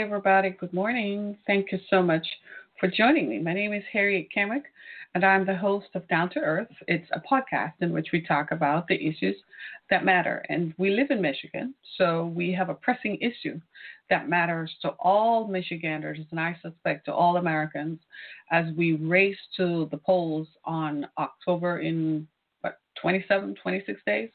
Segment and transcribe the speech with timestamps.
[0.00, 1.36] Everybody, good morning.
[1.44, 2.24] Thank you so much
[2.78, 3.40] for joining me.
[3.40, 4.62] My name is Harriet Kemick,
[5.16, 6.68] and I'm the host of Down to Earth.
[6.86, 9.34] It's a podcast in which we talk about the issues
[9.90, 10.44] that matter.
[10.50, 13.60] And we live in Michigan, so we have a pressing issue
[14.08, 17.98] that matters to all Michiganders, and I suspect to all Americans,
[18.52, 22.28] as we race to the polls on October in
[22.60, 24.30] what 27, 26 days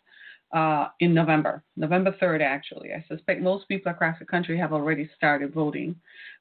[0.53, 2.93] uh, in November, November 3rd, actually.
[2.93, 5.95] I suspect most people across the country have already started voting.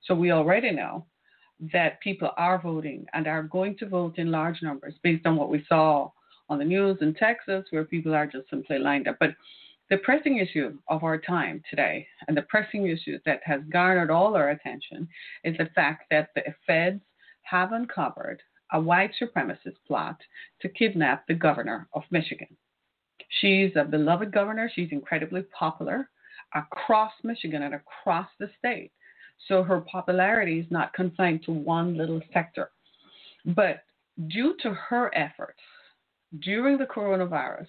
[0.06, 1.06] So we already know
[1.72, 5.48] that people are voting and are going to vote in large numbers based on what
[5.48, 6.10] we saw
[6.50, 9.16] on the news in Texas, where people are just simply lined up.
[9.18, 9.30] But
[9.88, 14.34] the pressing issue of our time today, and the pressing issue that has garnered all
[14.34, 15.08] our attention,
[15.44, 17.00] is the fact that the feds
[17.42, 18.42] have uncovered
[18.72, 20.16] a white supremacist plot
[20.60, 22.56] to kidnap the governor of Michigan.
[23.40, 24.70] She's a beloved governor.
[24.74, 26.08] She's incredibly popular
[26.54, 28.92] across Michigan and across the state.
[29.48, 32.70] So her popularity is not confined to one little sector.
[33.44, 33.84] But
[34.28, 35.60] due to her efforts
[36.40, 37.66] during the coronavirus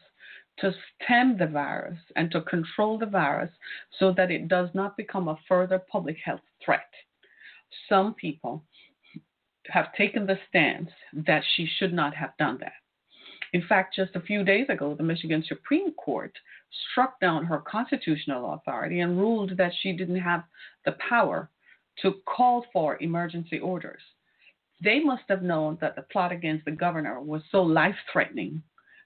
[0.60, 3.52] to stem the virus and to control the virus
[3.98, 6.90] so that it does not become a further public health threat,
[7.90, 8.64] some people
[9.68, 12.74] have taken the stance that she should not have done that.
[13.54, 16.36] In fact, just a few days ago, the Michigan Supreme Court
[16.92, 20.44] struck down her constitutional authority and ruled that she didn't have
[20.86, 21.50] the power
[22.02, 24.02] to call for emergency orders.
[24.84, 28.64] They must have known that the plot against the governor was so life threatening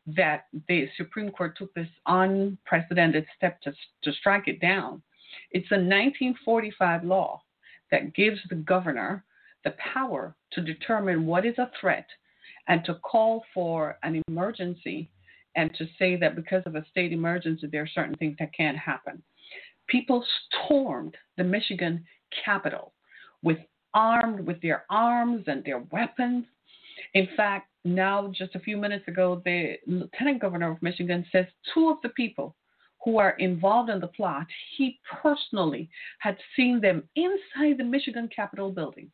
[0.07, 3.73] that the Supreme Court took this unprecedented step to,
[4.03, 5.01] to strike it down.
[5.51, 7.41] It's a 1945 law
[7.91, 9.25] that gives the governor
[9.65, 12.07] the power to determine what is a threat
[12.67, 15.09] and to call for an emergency
[15.55, 18.77] and to say that because of a state emergency, there are certain things that can't
[18.77, 19.21] happen.
[19.87, 22.03] People stormed the Michigan
[22.45, 22.93] Capitol
[23.41, 23.57] with
[23.93, 26.45] armed with their arms and their weapons.
[27.13, 31.89] In fact, now just a few minutes ago, the lieutenant governor of Michigan says two
[31.89, 32.55] of the people
[33.03, 34.45] who are involved in the plot,
[34.75, 35.89] he personally
[36.19, 39.09] had seen them inside the Michigan Capitol building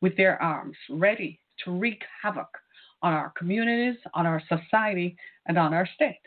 [0.00, 2.48] with their arms ready to wreak havoc
[3.02, 5.16] on our communities, on our society,
[5.46, 6.20] and on our state.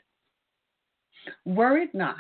[1.46, 2.16] Were it not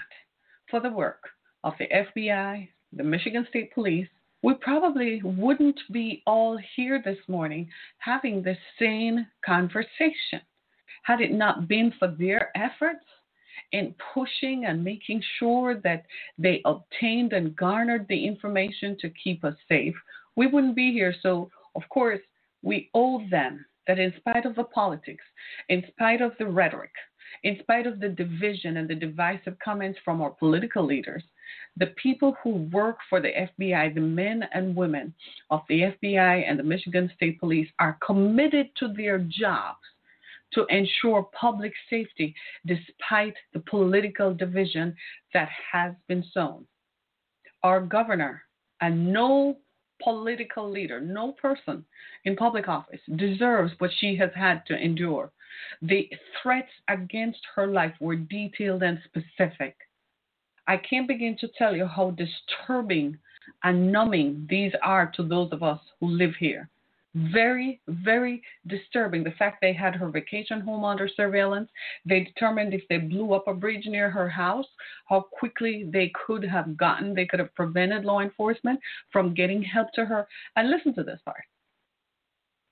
[0.69, 1.21] for the work
[1.63, 4.07] of the FBI, the Michigan State Police,
[4.43, 7.69] we probably wouldn't be all here this morning
[7.99, 10.41] having this same conversation.
[11.03, 13.05] Had it not been for their efforts
[13.71, 16.05] in pushing and making sure that
[16.37, 19.95] they obtained and garnered the information to keep us safe,
[20.35, 21.13] we wouldn't be here.
[21.21, 22.19] So, of course,
[22.63, 25.25] we owe them that in spite of the politics,
[25.67, 26.93] in spite of the rhetoric,
[27.43, 31.21] in spite of the division and the divisive comments from our political leaders,
[31.75, 35.13] the people who work for the FBI, the men and women
[35.49, 39.83] of the FBI and the Michigan State Police, are committed to their jobs
[40.53, 42.33] to ensure public safety
[42.65, 44.95] despite the political division
[45.33, 46.65] that has been sown.
[47.61, 48.41] Our governor
[48.79, 49.57] and no
[50.03, 51.85] political leader, no person
[52.25, 55.31] in public office deserves what she has had to endure.
[55.81, 56.09] The
[56.41, 59.75] threats against her life were detailed and specific.
[60.67, 63.17] I can't begin to tell you how disturbing
[63.63, 66.69] and numbing these are to those of us who live here
[67.15, 69.23] very, very disturbing.
[69.23, 71.69] The fact they had her vacation home under surveillance.
[72.05, 74.67] They determined if they blew up a bridge near her house,
[75.07, 78.79] how quickly they could have gotten, they could have prevented law enforcement
[79.11, 80.27] from getting help to her.
[80.55, 81.43] And listen to this part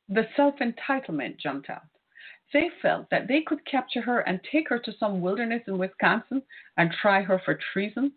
[0.09, 1.83] the self entitlement jumped out.
[2.51, 6.41] They felt that they could capture her and take her to some wilderness in Wisconsin
[6.77, 8.11] and try her for treason.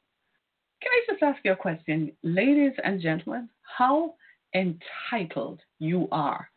[0.80, 3.50] Can I just ask you a question, ladies and gentlemen?
[3.76, 4.14] How
[4.54, 6.48] entitled you are.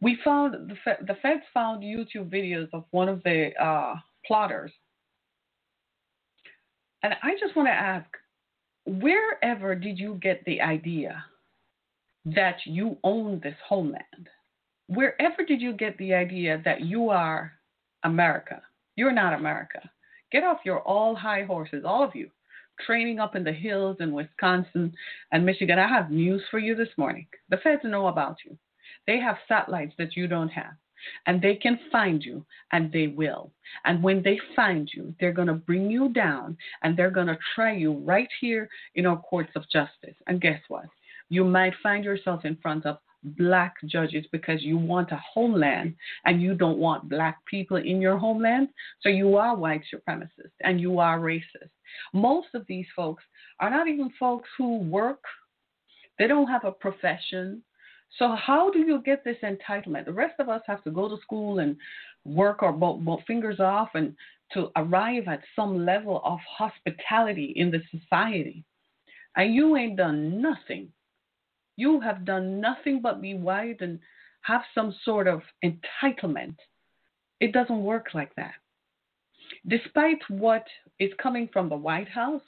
[0.00, 0.76] We found the,
[1.06, 3.94] the feds found YouTube videos of one of the uh,
[4.26, 4.72] plotters,
[7.02, 8.06] and I just want to ask,
[8.86, 11.24] wherever did you get the idea
[12.24, 14.28] that you own this homeland?
[14.88, 17.52] Wherever did you get the idea that you are
[18.04, 18.62] America?
[18.96, 19.80] You're not America.
[20.32, 22.30] Get off your all high horses, all of you.
[22.86, 24.92] Training up in the hills in Wisconsin
[25.32, 27.26] and Michigan, I have news for you this morning.
[27.48, 28.56] The feds know about you.
[29.06, 30.74] They have satellites that you don't have.
[31.26, 33.52] And they can find you, and they will.
[33.84, 37.38] And when they find you, they're going to bring you down and they're going to
[37.54, 40.16] try you right here in our courts of justice.
[40.26, 40.86] And guess what?
[41.28, 45.94] You might find yourself in front of black judges because you want a homeland
[46.24, 48.68] and you don't want black people in your homeland.
[49.00, 51.70] So you are white supremacist and you are racist.
[52.12, 53.24] Most of these folks
[53.60, 55.22] are not even folks who work,
[56.18, 57.62] they don't have a profession.
[58.18, 60.06] So, how do you get this entitlement?
[60.06, 61.76] The rest of us have to go to school and
[62.24, 64.14] work our both, both fingers off and
[64.54, 68.64] to arrive at some level of hospitality in the society.
[69.36, 70.88] And you ain't done nothing
[71.78, 74.00] you have done nothing but be white and
[74.42, 76.56] have some sort of entitlement.
[77.38, 78.54] It doesn't work like that.
[79.68, 80.66] Despite what
[80.98, 82.42] is coming from the White House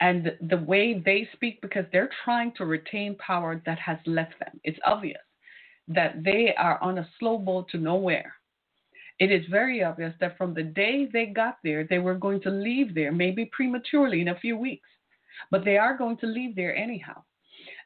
[0.00, 4.60] and the way they speak, because they're trying to retain power that has left them,
[4.62, 5.20] it's obvious
[5.88, 8.32] that they are on a slow boat to nowhere.
[9.18, 12.50] It is very obvious that from the day they got there, they were going to
[12.50, 14.88] leave there, maybe prematurely in a few weeks,
[15.50, 17.24] but they are going to leave there anyhow.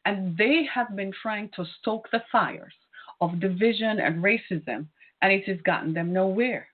[0.05, 2.73] And they have been trying to stoke the fires
[3.21, 4.87] of division and racism,
[5.23, 6.69] and it has gotten them nowhere.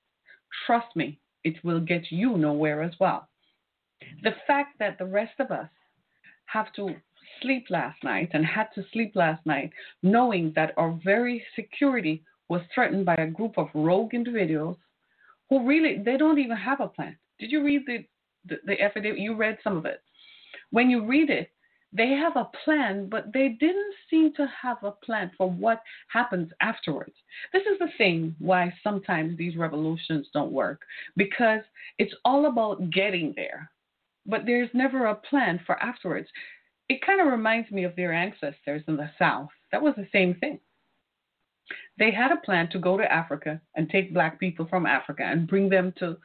[0.67, 3.29] Trust me, it will get you nowhere as well.
[4.23, 5.69] The fact that the rest of us
[6.47, 6.95] have to
[7.41, 9.71] sleep last night and had to sleep last night
[10.03, 14.77] knowing that our very security was threatened by a group of rogue individuals
[15.49, 17.17] who really they don't even have a plan.
[17.39, 18.05] Did you read the
[18.47, 19.19] the, the affidavit?
[19.19, 20.03] You read some of it.
[20.71, 21.51] When you read it,
[21.97, 26.51] they have a plan, but they didn't seem to have a plan for what happens
[26.61, 27.15] afterwards.
[27.53, 30.83] This is the thing why sometimes these revolutions don't work
[31.17, 31.61] because
[31.99, 33.71] it's all about getting there,
[34.27, 36.29] but there's never a plan for afterwards.
[36.89, 39.51] It kind of reminds me of their ancestors in the South.
[39.71, 40.59] That was the same thing.
[41.99, 45.47] They had a plan to go to Africa and take black people from Africa and
[45.47, 46.17] bring them to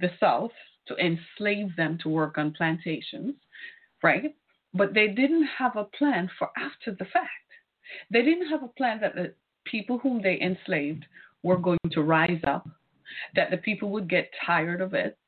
[0.00, 0.50] the South
[0.88, 3.34] to enslave them to work on plantations,
[4.02, 4.34] right?
[4.72, 7.28] But they didn't have a plan for after the fact.
[8.10, 9.34] They didn't have a plan that the
[9.64, 11.04] people whom they enslaved
[11.42, 12.68] were going to rise up,
[13.34, 15.18] that the people would get tired of it.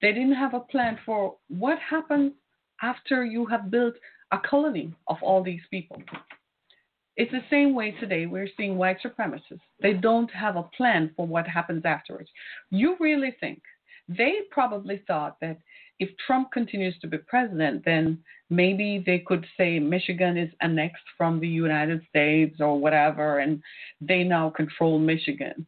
[0.00, 2.32] They didn't have a plan for what happens
[2.82, 3.94] after you have built
[4.32, 6.02] a colony of all these people.
[7.16, 9.60] It's the same way today we're seeing white supremacists.
[9.80, 12.28] They don't have a plan for what happens afterwards.
[12.70, 13.62] You really think
[14.08, 15.58] they probably thought that
[15.98, 18.18] if Trump continues to be president, then
[18.50, 23.62] maybe they could say Michigan is annexed from the United States or whatever, and
[24.00, 25.66] they now control Michigan.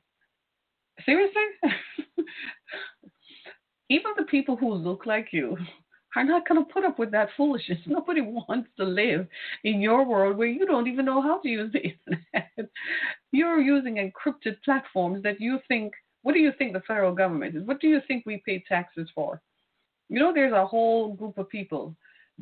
[1.04, 1.42] Seriously?
[3.90, 5.56] Even the people who look like you
[6.16, 7.78] are not going to put up with that foolishness.
[7.86, 9.26] Nobody wants to live
[9.64, 12.70] in your world where you don't even know how to use the internet.
[13.32, 15.92] You're using encrypted platforms that you think,
[16.22, 17.66] what do you think the federal government is?
[17.66, 19.40] What do you think we pay taxes for?
[20.08, 21.94] You know, there's a whole group of people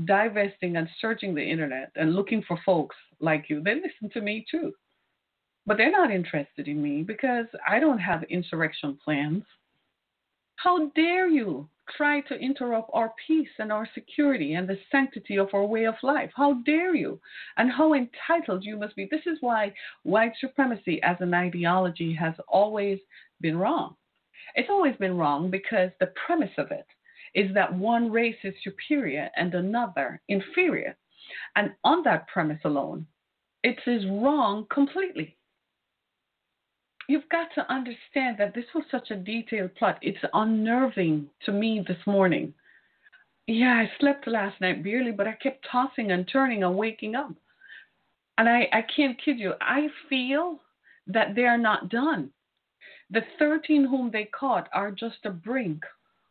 [0.04, 3.62] divesting and searching the internet and looking for folks like you.
[3.62, 4.72] They listen to me too.
[5.66, 9.42] But they're not interested in me because I don't have insurrection plans.
[10.56, 15.48] How dare you try to interrupt our peace and our security and the sanctity of
[15.52, 16.30] our way of life?
[16.36, 17.20] How dare you?
[17.56, 19.08] And how entitled you must be.
[19.10, 19.72] This is why
[20.04, 23.00] white supremacy as an ideology has always
[23.40, 23.96] been wrong.
[24.54, 26.86] It's always been wrong because the premise of it
[27.36, 30.96] is that one race is superior and another inferior.
[31.54, 33.06] And on that premise alone,
[33.62, 35.36] it is wrong completely.
[37.08, 39.98] You've got to understand that this was such a detailed plot.
[40.00, 42.54] It's unnerving to me this morning.
[43.46, 47.32] Yeah, I slept last night barely, but I kept tossing and turning and waking up.
[48.38, 50.58] And I, I can't kid you, I feel
[51.06, 52.30] that they are not done.
[53.10, 55.84] The 13 whom they caught are just a brink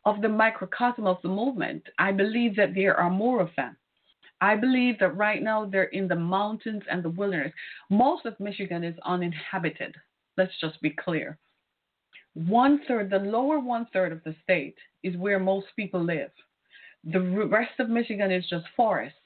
[0.06, 1.82] of the microcosm of the movement.
[1.98, 3.76] I believe that there are more of them.
[4.40, 7.52] I believe that right now they're in the mountains and the wilderness.
[7.90, 9.94] Most of Michigan is uninhabited.
[10.36, 11.38] Let's just be clear.
[12.34, 16.30] One third, the lower one third of the state is where most people live.
[17.04, 19.18] The rest of Michigan is just forests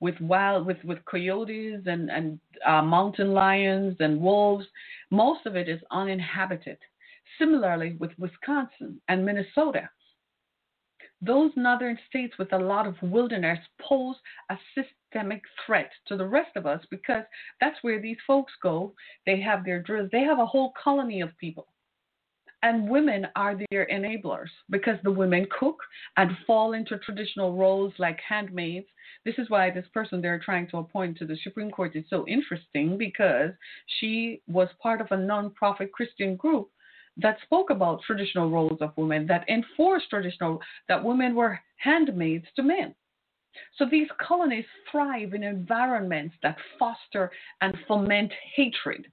[0.00, 4.66] with wild, with, with coyotes and, and uh, mountain lions and wolves.
[5.10, 6.78] Most of it is uninhabited.
[7.38, 9.88] Similarly with Wisconsin and Minnesota
[11.20, 14.16] those northern states with a lot of wilderness pose
[14.50, 17.24] a systemic threat to the rest of us because
[17.60, 18.94] that's where these folks go.
[19.26, 21.66] They have their drills, they have a whole colony of people.
[22.62, 25.78] And women are their enablers because the women cook
[26.16, 28.88] and fall into traditional roles like handmaids.
[29.24, 32.26] This is why this person they're trying to appoint to the Supreme Court is so
[32.26, 33.50] interesting because
[34.00, 36.70] she was part of a non-profit Christian group
[37.18, 42.62] that spoke about traditional roles of women, that enforced traditional, that women were handmaids to
[42.62, 42.94] men.
[43.76, 49.10] So these colonies thrive in environments that foster and foment hatred.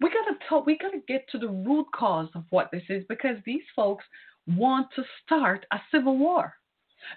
[0.00, 3.36] We gotta talk, we gotta get to the root cause of what this is because
[3.44, 4.04] these folks
[4.46, 6.54] want to start a civil war.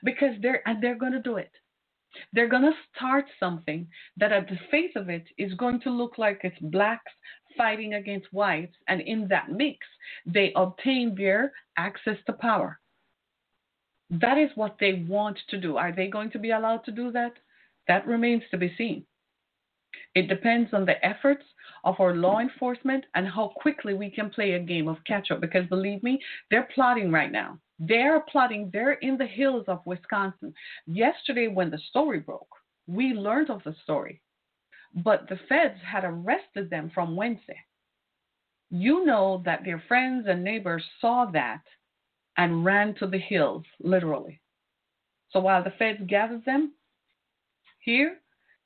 [0.03, 1.51] Because they're and they're gonna do it.
[2.33, 3.87] They're gonna start something
[4.17, 7.11] that at the face of it is going to look like it's blacks
[7.57, 9.79] fighting against whites, and in that mix,
[10.25, 12.79] they obtain their access to power.
[14.09, 15.75] That is what they want to do.
[15.77, 17.33] Are they going to be allowed to do that?
[17.87, 19.05] That remains to be seen.
[20.15, 21.43] It depends on the efforts
[21.83, 25.41] of our law enforcement and how quickly we can play a game of catch up
[25.41, 27.59] because believe me, they're plotting right now.
[27.79, 30.53] They're plotting, they're in the hills of Wisconsin.
[30.87, 32.49] Yesterday, when the story broke,
[32.87, 34.21] we learned of the story,
[34.95, 37.59] but the feds had arrested them from Wednesday.
[38.69, 41.61] You know that their friends and neighbors saw that
[42.37, 44.41] and ran to the hills, literally.
[45.29, 46.73] So while the feds gathered them
[47.79, 48.19] here,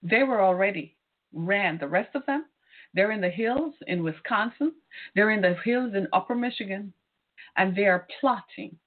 [0.03, 0.97] they were already
[1.33, 1.77] ran.
[1.77, 2.45] The rest of them,
[2.93, 4.73] they're in the hills in Wisconsin,
[5.15, 6.93] they're in the hills in upper Michigan,
[7.55, 8.77] and they are plotting.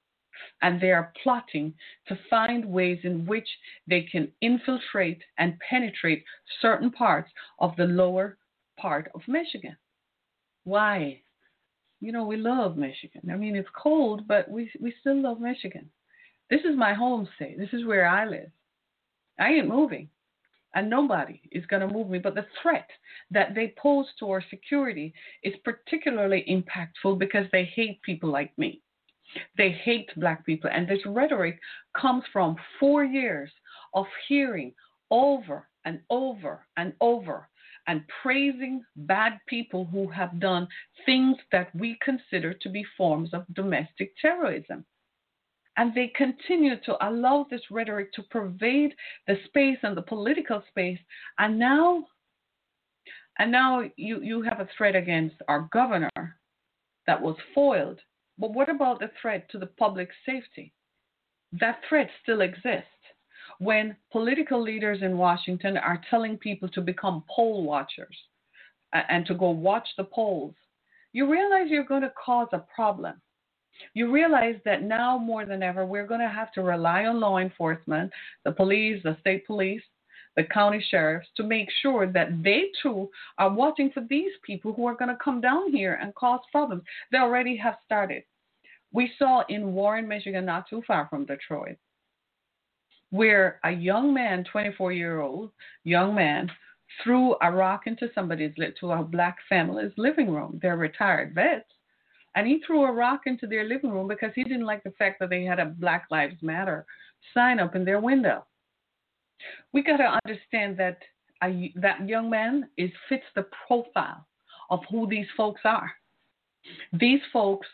[0.63, 1.75] And they are plotting
[2.09, 3.49] to find ways in which
[3.87, 6.25] they can infiltrate and penetrate
[6.61, 8.39] certain parts of the lower
[8.79, 9.77] part of Michigan.
[10.65, 11.21] Why?
[12.05, 13.23] you know, we love Michigan.
[13.33, 15.89] I mean, it's cold, but we we still love Michigan.
[16.51, 17.59] This is my home state.
[17.59, 18.51] This is where I live.
[19.39, 20.11] I ain't moving,
[20.75, 22.19] and nobody is going to move me.
[22.19, 22.91] But the threat
[23.31, 28.83] that they pose to our security is particularly impactful because they hate people like me.
[29.57, 31.59] They hate black people, and this rhetoric
[32.01, 33.51] comes from four years
[33.95, 34.73] of hearing
[35.11, 37.49] over and over and over
[37.87, 40.67] and praising bad people who have done
[41.05, 44.85] things that we consider to be forms of domestic terrorism.
[45.77, 48.95] And they continue to allow this rhetoric to pervade
[49.27, 51.01] the space and the political space.
[51.39, 52.05] And now,
[53.39, 56.11] and now you, you have a threat against our governor
[57.07, 58.01] that was foiled.
[58.39, 60.73] But what about the threat to the public safety?
[61.53, 62.89] That threat still exists
[63.59, 68.17] when political leaders in Washington are telling people to become poll watchers
[68.93, 70.55] and to go watch the polls,
[71.13, 73.21] you realize you're going to cause a problem.
[73.95, 77.39] You realize that now more than ever, we're going to have to rely on law
[77.39, 78.13] enforcement,
[78.45, 79.83] the police, the state police,
[80.37, 84.87] the county sheriffs, to make sure that they too are watching for these people who
[84.87, 86.83] are going to come down here and cause problems.
[87.13, 88.25] They already have started.
[88.93, 91.77] We saw in Warren, Michigan, not too far from Detroit,
[93.11, 95.51] where a young man, 24 year old
[95.85, 96.51] young man,
[97.03, 100.59] threw a rock into somebody's to a black family's living room.
[100.63, 101.65] They're retired vets.
[102.37, 105.21] And he threw a rock into their living room because he didn't like the fact
[105.21, 106.85] that they had a Black Lives Matter
[107.33, 108.45] sign up in their window.
[109.73, 110.99] We got to understand that
[111.77, 114.27] that young man is fits the profile
[114.71, 115.93] of who these folks are.
[116.93, 117.67] These folks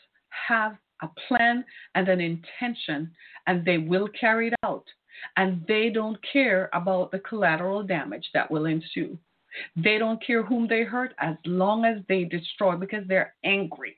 [0.48, 1.64] have a plan
[1.94, 3.12] and an intention,
[3.46, 4.84] and they will carry it out
[5.36, 9.18] and they don't care about the collateral damage that will ensue.
[9.76, 13.96] They don't care whom they hurt as long as they destroy because they're angry.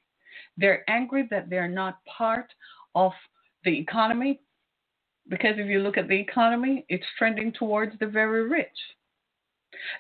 [0.56, 2.52] They're angry that they're not part
[2.94, 3.12] of
[3.64, 4.40] the economy
[5.28, 8.68] because if you look at the economy, it's trending towards the very rich.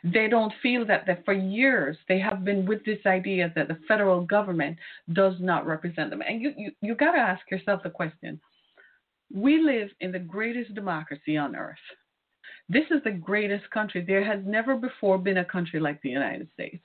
[0.04, 3.78] They don't feel that, that for years they have been with this idea that the
[3.88, 4.78] federal government
[5.12, 6.22] does not represent them.
[6.22, 8.40] And you, you, you got to ask yourself the question
[9.32, 11.76] we live in the greatest democracy on earth.
[12.68, 14.04] This is the greatest country.
[14.06, 16.84] There has never before been a country like the United States.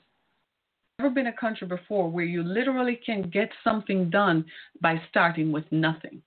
[1.00, 4.46] Never been a country before where you literally can get something done
[4.82, 6.22] by starting with nothing.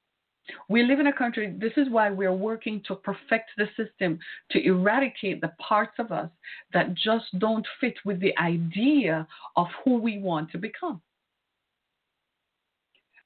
[0.69, 4.19] We live in a country, this is why we're working to perfect the system,
[4.51, 6.31] to eradicate the parts of us
[6.73, 9.27] that just don't fit with the idea
[9.57, 11.01] of who we want to become.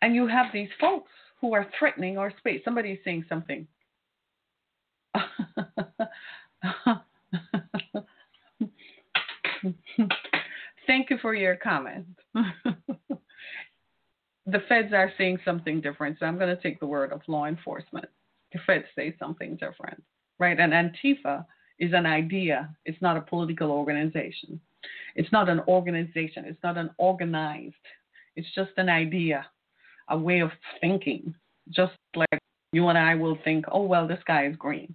[0.03, 2.61] And you have these folks who are threatening our space.
[2.65, 3.67] Somebody is saying something.
[10.87, 12.07] Thank you for your comment.
[14.47, 17.47] the feds are saying something different, so I'm going to take the word of law
[17.47, 18.07] enforcement.
[18.53, 20.03] The feds say something different,
[20.39, 20.59] right?
[20.59, 21.45] And Antifa
[21.79, 24.61] is an idea, it's not a political organization.
[25.17, 27.75] It's not an organization, it's not an organized,
[28.37, 29.47] it's just an idea
[30.09, 31.35] a way of thinking,
[31.71, 32.39] just like
[32.73, 34.95] you and I will think, oh, well, the sky is green.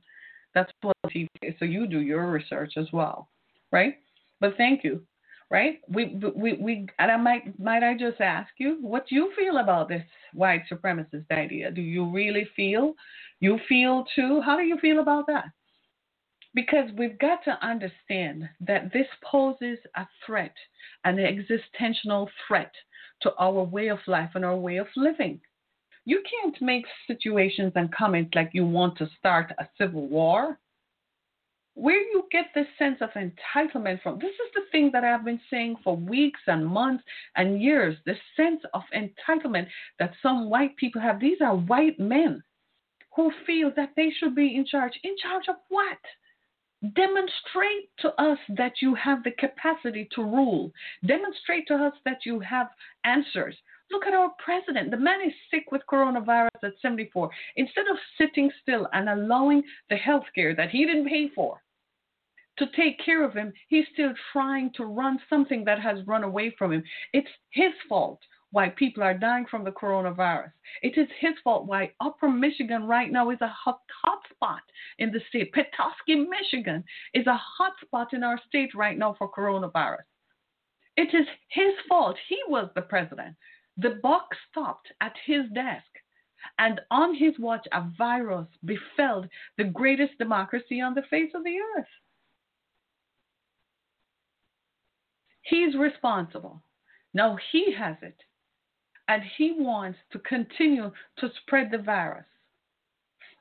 [0.54, 1.56] That's what TV is.
[1.60, 3.30] So you do your research as well,
[3.72, 3.96] right?
[4.40, 5.02] But thank you,
[5.50, 5.80] right?
[5.88, 9.90] We, we, we, and I might, might I just ask you what you feel about
[9.90, 10.04] this
[10.34, 11.72] white supremacist idea?
[11.72, 12.94] Do you really feel,
[13.40, 14.42] you feel too?
[14.42, 15.46] How do you feel about that?
[16.54, 20.54] Because we've got to understand that this poses a threat,
[21.04, 22.72] an existential threat
[23.22, 25.40] to our way of life and our way of living.
[26.06, 30.58] You can't make situations and comments like you want to start a civil war.
[31.82, 35.40] Where you get this sense of entitlement from, this is the thing that I've been
[35.50, 37.06] saying for weeks and months
[37.38, 39.66] and years this sense of entitlement
[39.98, 41.22] that some white people have.
[41.22, 42.44] These are white men
[43.16, 44.92] who feel that they should be in charge.
[45.06, 46.00] In charge of what?
[46.96, 50.74] Demonstrate to us that you have the capacity to rule.
[51.06, 52.68] Demonstrate to us that you have
[53.06, 53.56] answers.
[53.90, 54.92] Look at our president.
[54.92, 57.30] The man is sick with coronavirus at 74.
[57.56, 61.62] Instead of sitting still and allowing the health care that he didn't pay for
[62.60, 66.54] to take care of him, he's still trying to run something that has run away
[66.58, 66.84] from him.
[67.14, 68.20] It's his fault
[68.52, 70.52] why people are dying from the coronavirus.
[70.82, 73.80] It is his fault why Upper Michigan right now is a hot,
[74.32, 74.62] spot
[75.00, 75.52] in the state.
[75.54, 80.06] Petoskey, Michigan is a hot spot in our state right now for coronavirus.
[80.98, 82.18] It is his fault.
[82.28, 83.36] He was the president.
[83.78, 85.84] The buck stopped at his desk.
[86.58, 89.26] And on his watch, a virus befell
[89.58, 91.88] the greatest democracy on the face of the earth.
[95.50, 96.62] He's responsible.
[97.14, 98.18] Now he has it
[99.08, 102.26] and he wants to continue to spread the virus.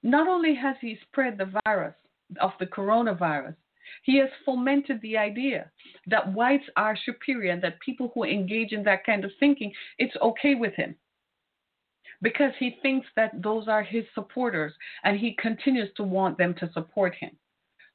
[0.02, 1.94] Not only has he spread the virus
[2.40, 3.56] of the coronavirus,
[4.04, 5.70] he has fomented the idea
[6.06, 10.16] that whites are superior and that people who engage in that kind of thinking, it's
[10.22, 10.94] okay with him.
[12.22, 14.72] Because he thinks that those are his supporters
[15.04, 17.30] and he continues to want them to support him.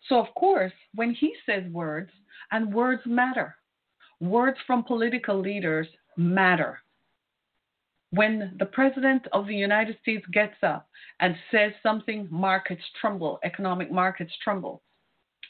[0.08, 2.12] So, of course, when he says words,
[2.52, 3.56] and words matter,
[4.30, 6.80] words from political leaders matter
[8.14, 10.88] when the president of the United States gets up
[11.20, 14.84] and says something, markets tremble, economic markets tremble.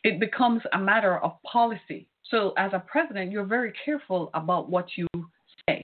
[0.04, 2.08] It becomes a matter of policy.
[2.30, 5.08] So, as a president, you're very careful about what you
[5.68, 5.82] say.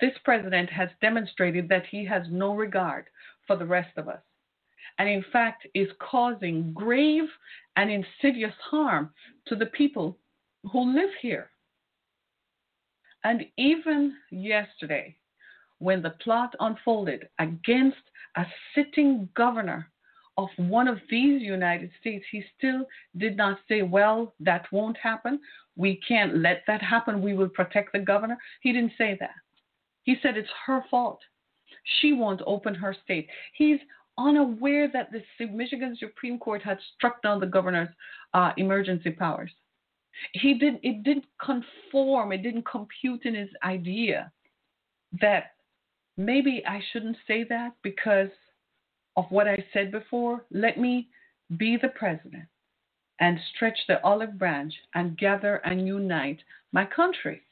[0.00, 3.06] This president has demonstrated that he has no regard
[3.46, 4.20] for the rest of us,
[4.98, 7.24] and in fact, is causing grave
[7.76, 9.10] and insidious harm
[9.46, 10.18] to the people
[10.70, 11.50] who live here.
[13.24, 15.16] And even yesterday,
[15.78, 17.96] when the plot unfolded against
[18.36, 19.90] a sitting governor
[20.38, 25.40] of one of these United States, he still did not say, Well, that won't happen.
[25.76, 27.22] We can't let that happen.
[27.22, 28.36] We will protect the governor.
[28.60, 29.34] He didn't say that.
[30.04, 31.20] He said it's her fault.
[32.00, 33.28] She won't open her state.
[33.54, 33.80] He's
[34.18, 37.88] unaware that the Michigan Supreme Court had struck down the governor's
[38.34, 39.50] uh, emergency powers.
[40.32, 40.80] He didn't.
[40.82, 42.32] It didn't conform.
[42.32, 44.32] It didn't compute in his idea
[45.20, 45.52] that
[46.16, 48.30] maybe I shouldn't say that because
[49.16, 50.44] of what I said before.
[50.50, 51.08] Let me
[51.56, 52.44] be the president
[53.20, 56.40] and stretch the olive branch and gather and unite
[56.72, 57.42] my country.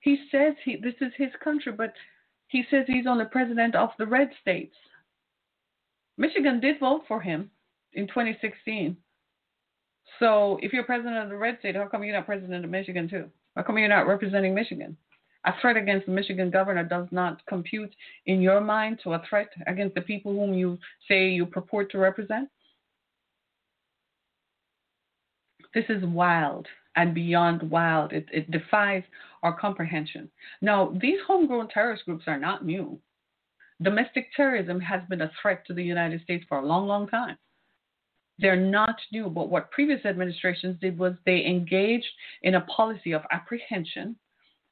[0.00, 1.92] He says he, this is his country, but
[2.48, 4.74] he says he's only president of the red states.
[6.16, 7.50] Michigan did vote for him
[7.92, 8.96] in 2016.
[10.18, 13.08] So if you're president of the red state, how come you're not president of Michigan
[13.08, 13.30] too?
[13.56, 14.96] How come you're not representing Michigan?
[15.44, 17.94] a threat against the Michigan governor does not compute
[18.26, 21.98] in your mind to a threat against the people whom you say you purport to
[21.98, 22.48] represent?
[25.74, 28.12] This is wild and beyond wild.
[28.12, 29.04] It, it defies
[29.42, 30.28] our comprehension.
[30.60, 32.98] Now, these homegrown terrorist groups are not new.
[33.80, 37.38] Domestic terrorism has been a threat to the United States for a long, long time.
[38.40, 42.06] They're not new, but what previous administrations did was they engaged
[42.42, 44.16] in a policy of apprehension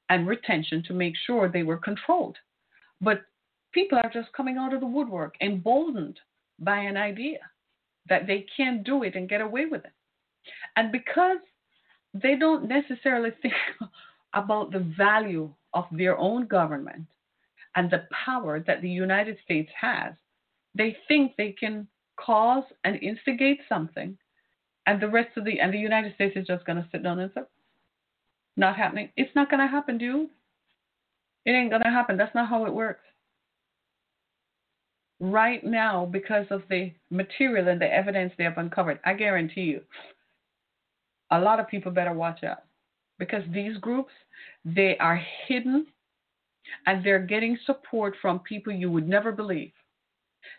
[0.08, 2.36] and retention to make sure they were controlled.
[3.00, 3.22] But
[3.72, 6.18] people are just coming out of the woodwork, emboldened
[6.58, 7.38] by an idea
[8.08, 9.92] that they can't do it and get away with it.
[10.76, 11.38] And because
[12.14, 13.54] they don't necessarily think
[14.34, 17.04] about the value of their own government
[17.76, 20.14] and the power that the United States has,
[20.74, 21.86] they think they can
[22.24, 24.18] cause and instigate something
[24.86, 27.18] and the rest of the and the United States is just going to sit down
[27.18, 27.42] and say,
[28.56, 29.10] not happening.
[29.16, 30.30] It's not going to happen, dude.
[31.44, 32.16] It ain't going to happen.
[32.16, 33.04] That's not how it works.
[35.20, 39.82] Right now, because of the material and the evidence they have uncovered, I guarantee you,
[41.30, 42.64] a lot of people better watch out
[43.18, 44.12] because these groups,
[44.64, 45.86] they are hidden
[46.86, 49.72] And they're getting support from people you would never believe.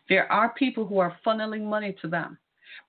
[0.07, 2.37] There are people who are funneling money to them.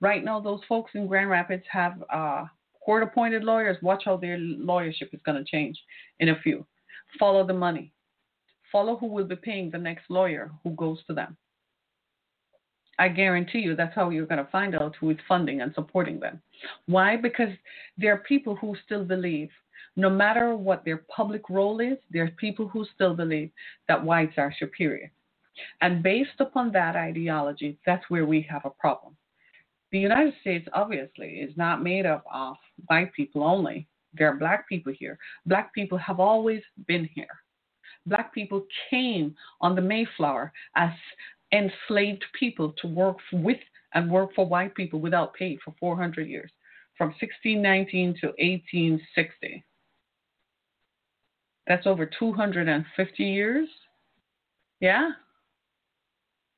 [0.00, 2.44] Right now, those folks in Grand Rapids have uh,
[2.84, 3.76] court appointed lawyers.
[3.82, 5.78] Watch how their lawyership is going to change
[6.20, 6.66] in a few.
[7.18, 7.92] Follow the money.
[8.72, 11.36] Follow who will be paying the next lawyer who goes to them.
[12.98, 16.20] I guarantee you that's how you're going to find out who is funding and supporting
[16.20, 16.40] them.
[16.86, 17.16] Why?
[17.16, 17.48] Because
[17.96, 19.48] there are people who still believe,
[19.96, 23.50] no matter what their public role is, there are people who still believe
[23.88, 25.10] that whites are superior.
[25.80, 29.16] And based upon that ideology, that's where we have a problem.
[29.92, 33.88] The United States obviously is not made up of white people only.
[34.14, 35.18] There are black people here.
[35.46, 37.26] Black people have always been here.
[38.06, 40.90] Black people came on the Mayflower as
[41.52, 43.58] enslaved people to work with
[43.94, 46.50] and work for white people without pay for 400 years,
[46.96, 49.64] from 1619 to 1860.
[51.66, 53.68] That's over 250 years,
[54.80, 55.10] yeah,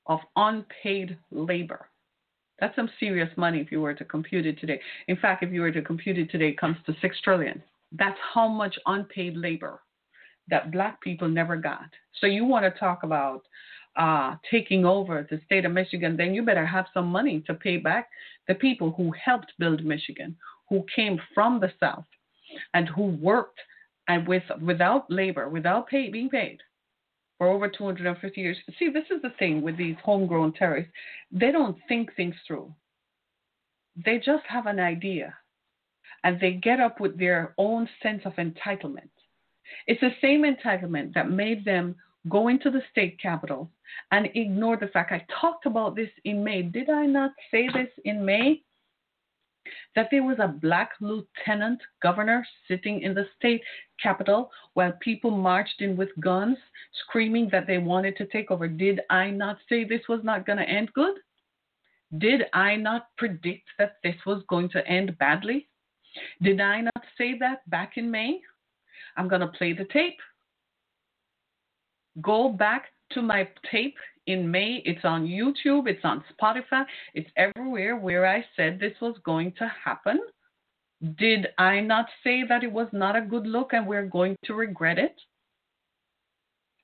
[0.07, 1.89] of unpaid labor.
[2.61, 4.81] That's some serious money if you were to compute it today.
[5.09, 7.63] In fact, if you were to compute it today, it comes to six trillion.
[7.93, 9.81] That's how much unpaid labor
[10.49, 11.89] that black people never got.
[12.21, 13.43] So you want to talk about
[13.97, 17.77] uh, taking over the state of Michigan, then you better have some money to pay
[17.77, 18.09] back
[18.49, 20.37] the people who helped build Michigan,
[20.69, 22.07] who came from the South,
[22.75, 23.61] and who worked
[24.09, 26.59] and with without labor, without pay, being paid
[27.39, 28.57] for over 250 years.
[28.79, 30.93] See, this is the thing with these homegrown terrorists.
[31.31, 32.73] They don't think things through.
[34.05, 35.35] They just have an idea,
[36.25, 39.11] and they get up with their own sense of entitlement.
[39.87, 41.97] It's the same entitlement that made them
[42.29, 43.71] go into the state capital
[44.11, 46.63] and ignore the fact I talked about this in May.
[46.63, 48.63] Did I not say this in May?
[49.95, 53.63] That there was a black lieutenant governor sitting in the state
[54.03, 56.59] capital while people marched in with guns,
[57.07, 58.67] screaming that they wanted to take over.
[58.67, 61.17] Did I not say this was not going to end good?
[62.19, 65.69] Did I not predict that this was going to end badly?
[66.43, 68.41] Did I not say that back in May?
[69.17, 70.19] I'm going to play the tape.
[72.21, 74.83] Go back to my tape in May.
[74.85, 79.71] It's on YouTube, it's on Spotify, it's everywhere where I said this was going to
[79.85, 80.21] happen.
[81.19, 84.55] Did I not say that it was not a good look and we're going to
[84.55, 85.17] regret it?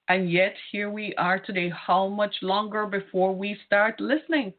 [0.09, 1.70] And yet, here we are today.
[1.70, 4.55] How much longer before we start listening?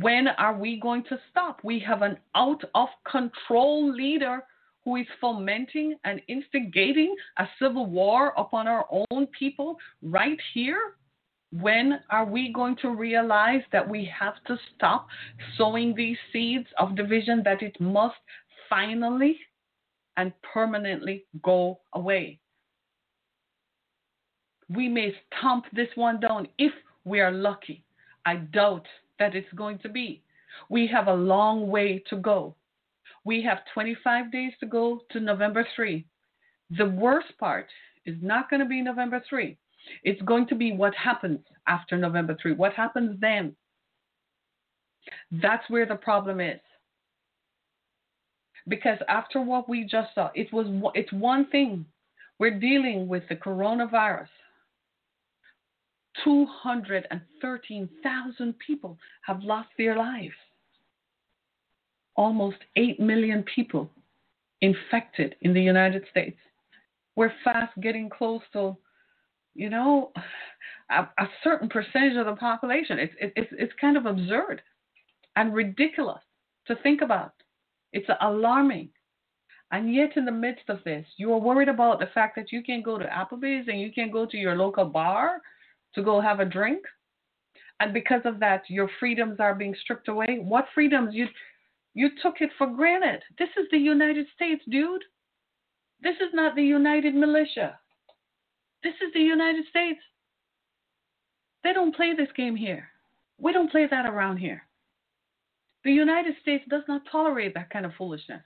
[0.00, 1.60] When are we going to stop?
[1.62, 4.42] We have an out of control leader
[4.84, 10.94] who is fomenting and instigating a civil war upon our own people right here?
[11.60, 15.06] When are we going to realize that we have to stop
[15.58, 18.16] sowing these seeds of division, that it must
[18.70, 19.38] finally
[20.16, 22.38] and permanently go away?
[24.70, 26.72] We may stomp this one down if
[27.04, 27.84] we are lucky.
[28.24, 28.86] I doubt
[29.18, 30.22] that it's going to be.
[30.70, 32.54] We have a long way to go.
[33.24, 36.04] We have 25 days to go to November 3.
[36.78, 37.66] The worst part
[38.06, 39.58] is not going to be November 3.
[40.04, 42.52] It's going to be what happens after November 3.
[42.52, 43.56] What happens then?
[45.30, 46.60] That's where the problem is.
[48.68, 51.84] Because after what we just saw, it was it's one thing.
[52.38, 54.28] We're dealing with the coronavirus.
[56.24, 60.34] 213,000 people have lost their lives
[62.16, 63.90] almost 8 million people
[64.60, 66.36] infected in the United States.
[67.16, 68.76] We're fast getting close to,
[69.54, 70.12] you know,
[70.90, 72.98] a, a certain percentage of the population.
[72.98, 74.62] It's, it, it's, it's kind of absurd
[75.36, 76.22] and ridiculous
[76.66, 77.32] to think about.
[77.92, 78.90] It's alarming.
[79.70, 82.62] And yet, in the midst of this, you are worried about the fact that you
[82.62, 85.40] can't go to Applebee's and you can't go to your local bar
[85.94, 86.84] to go have a drink.
[87.80, 90.40] And because of that, your freedoms are being stripped away.
[90.42, 91.14] What freedoms?
[91.14, 91.26] You
[91.94, 93.22] you took it for granted.
[93.38, 95.04] This is the United States, dude.
[96.02, 97.78] This is not the United Militia.
[98.82, 100.00] This is the United States.
[101.64, 102.88] They don't play this game here.
[103.38, 104.62] We don't play that around here.
[105.84, 108.42] The United States does not tolerate that kind of foolishness.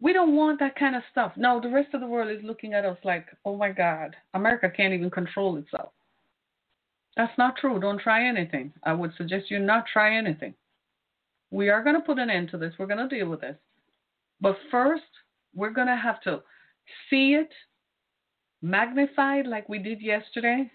[0.00, 1.32] We don't want that kind of stuff.
[1.36, 4.70] No, the rest of the world is looking at us like, oh my God, America
[4.74, 5.92] can't even control itself.
[7.16, 7.80] That's not true.
[7.80, 8.72] Don't try anything.
[8.82, 10.54] I would suggest you not try anything.
[11.50, 12.74] We are going to put an end to this.
[12.78, 13.56] We're going to deal with this.
[14.40, 15.04] But first,
[15.54, 16.42] we're going to have to
[17.08, 17.48] see it
[18.62, 20.70] magnified like we did yesterday,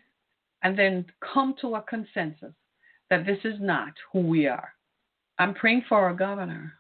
[0.63, 2.54] and then come to a consensus
[3.10, 4.70] that this is not who we are.
[5.39, 6.74] I'm praying for our governor.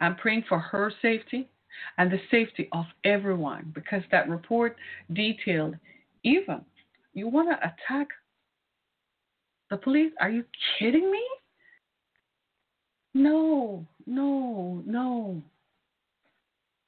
[0.00, 1.48] I'm praying for her safety.
[1.96, 4.76] and the safety of everyone because that report
[5.14, 5.74] detailed
[6.22, 6.60] even
[7.14, 8.08] you want to attack
[9.72, 10.12] the police?
[10.20, 10.44] Are you
[10.78, 11.22] kidding me?
[13.14, 15.42] No, no, no.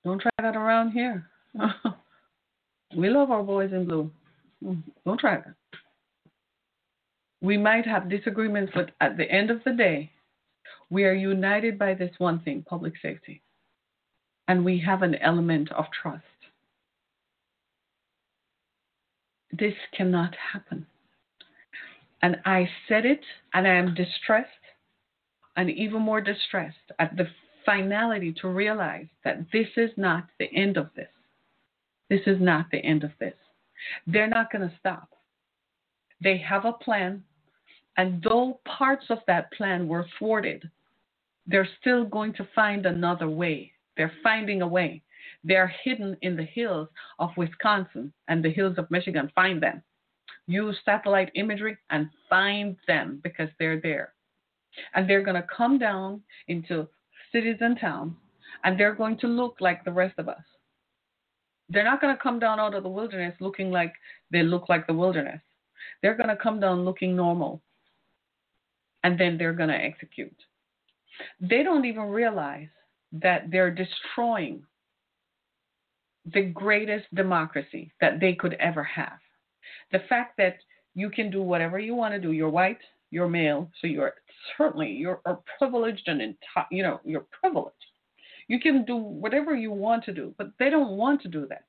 [0.05, 1.27] Don't try that around here.
[2.97, 4.11] we love our boys in blue.
[4.65, 5.55] Mm, don't try that.
[7.41, 10.11] We might have disagreements, but at the end of the day,
[10.91, 13.43] we are united by this one thing public safety.
[14.49, 16.25] And we have an element of trust.
[19.53, 20.87] This cannot happen.
[22.23, 23.21] And I said it,
[23.53, 24.49] and I am distressed,
[25.57, 27.29] and even more distressed at the
[27.65, 31.09] finality to realize that this is not the end of this.
[32.11, 33.35] This is not the end of this.
[34.07, 35.09] They're not going to stop.
[36.23, 37.23] They have a plan,
[37.97, 40.71] and though parts of that plan were thwarted,
[41.47, 43.73] they're still going to find another way.
[43.97, 45.03] They're finding a way.
[45.43, 46.89] They're hidden in the hills
[47.19, 49.31] of Wisconsin and the hills of Michigan.
[49.35, 49.83] Find them.
[50.47, 54.13] Use satellite imagery and find them because they're there.
[54.95, 56.89] And they're going to come down into
[57.33, 58.15] cities and towns
[58.65, 60.43] and they're going to look like the rest of us.
[61.69, 63.93] They're not going to come down out of the wilderness looking like
[64.31, 65.41] they look like the wilderness.
[66.03, 67.63] They're going to come down looking normal.
[69.03, 70.37] And then they're going to execute.
[71.41, 72.69] They don't even realize
[73.13, 74.65] that they're destroying
[76.33, 79.19] the greatest democracy that they could ever have.
[79.93, 80.57] The fact that
[80.95, 82.33] you can do whatever you want to do.
[82.33, 82.79] You're white,
[83.11, 84.15] you're male, so you're
[84.57, 85.21] certainly you're
[85.59, 87.75] privileged and enti- you know you're privileged.
[88.49, 91.65] You can do whatever you want to do, but they don't want to do that.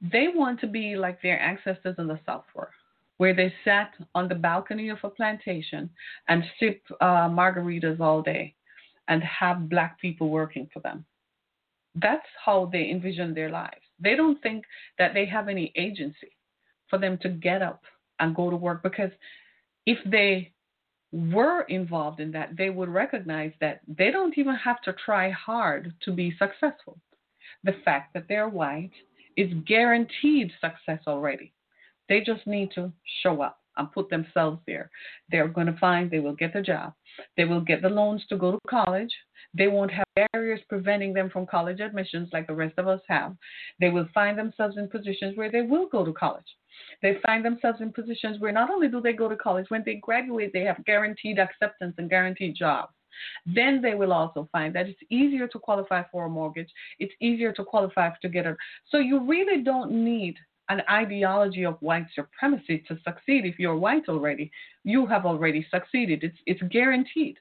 [0.00, 2.70] They want to be like their ancestors in the South were,
[3.18, 5.90] where they sat on the balcony of a plantation
[6.28, 8.54] and sip uh, margaritas all day
[9.08, 11.04] and have black people working for them.
[11.94, 13.82] That's how they envision their lives.
[13.98, 14.64] They don't think
[14.98, 16.36] that they have any agency
[16.88, 17.82] for them to get up
[18.20, 19.10] and go to work because
[19.86, 20.52] if they
[21.12, 25.92] were involved in that, they would recognize that they don't even have to try hard
[26.02, 26.98] to be successful.
[27.64, 28.92] The fact that they're white
[29.36, 31.52] is guaranteed success already.
[32.08, 32.92] They just need to
[33.22, 34.90] show up and put themselves there.
[35.30, 36.92] They're going to find they will get the job.
[37.36, 39.12] They will get the loans to go to college.
[39.54, 43.36] They won't have barriers preventing them from college admissions like the rest of us have.
[43.80, 46.44] They will find themselves in positions where they will go to college.
[47.02, 49.96] They find themselves in positions where not only do they go to college, when they
[49.96, 52.92] graduate, they have guaranteed acceptance and guaranteed jobs.
[53.44, 56.70] Then they will also find that it's easier to qualify for a mortgage.
[56.98, 58.56] It's easier to qualify to get a.
[58.88, 60.36] So you really don't need
[60.70, 63.44] an ideology of white supremacy to succeed.
[63.44, 64.50] If you're white already,
[64.84, 66.24] you have already succeeded.
[66.24, 67.38] It's it's guaranteed.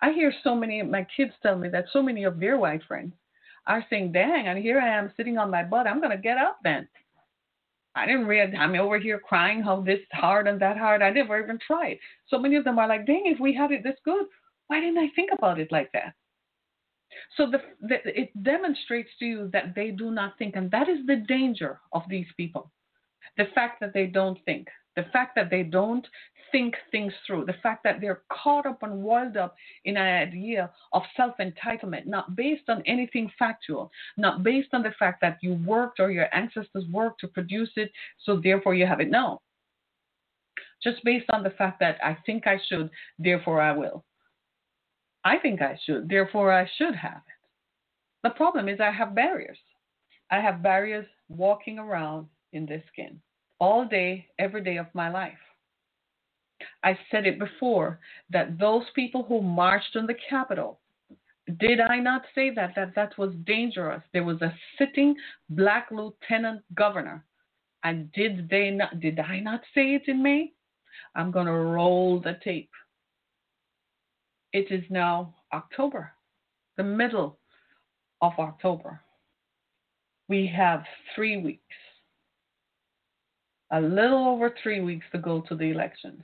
[0.00, 2.84] I hear so many of my kids tell me that so many of their white
[2.84, 3.14] friends
[3.66, 5.86] are saying, "Dang, and here I am sitting on my butt.
[5.86, 6.86] I'm going to get up then."
[7.96, 8.54] I didn't read.
[8.54, 11.00] I'm over here crying how this hard and that hard.
[11.00, 11.98] I never even tried.
[12.26, 14.26] So many of them are like, "Dang, if we had it this good,
[14.66, 16.14] why didn't I think about it like that?"
[17.36, 21.06] So the, the, it demonstrates to you that they do not think, and that is
[21.06, 22.70] the danger of these people.
[23.36, 26.06] The fact that they don't think, the fact that they don't
[26.52, 30.70] think things through, the fact that they're caught up and wild up in an idea
[30.92, 35.54] of self entitlement, not based on anything factual, not based on the fact that you
[35.66, 37.90] worked or your ancestors worked to produce it,
[38.24, 39.10] so therefore you have it.
[39.10, 39.40] No.
[40.82, 44.04] Just based on the fact that I think I should, therefore I will.
[45.24, 47.40] I think I should, therefore I should have it.
[48.22, 49.58] The problem is I have barriers.
[50.30, 53.20] I have barriers walking around in this skin
[53.60, 55.38] all day, every day of my life.
[56.82, 60.80] I said it before that those people who marched on the Capitol,
[61.58, 64.02] did I not say that that that was dangerous?
[64.12, 65.14] There was a sitting
[65.50, 67.24] black lieutenant governor,
[67.82, 69.00] and did they not?
[69.00, 70.52] Did I not say it in May?
[71.14, 72.70] I'm to roll the tape.
[74.54, 76.12] It is now October,
[76.76, 77.40] the middle
[78.22, 79.00] of October.
[80.28, 81.74] We have three weeks,
[83.72, 86.22] a little over three weeks to go to the elections.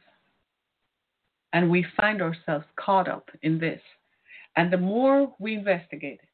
[1.53, 3.83] And we find ourselves caught up in this.
[4.57, 6.29] And the more we investigate it,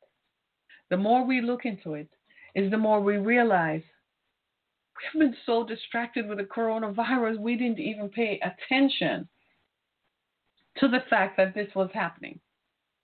[0.91, 2.11] the more we look into it,
[2.55, 3.83] is the more we realize
[5.15, 9.27] we've been so distracted with the coronavirus, we didn't even pay attention
[10.81, 12.39] to the fact that this was happening.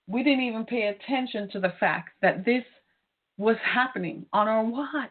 [0.07, 2.63] We didn't even pay attention to the fact that this
[3.37, 5.09] was happening on our watch.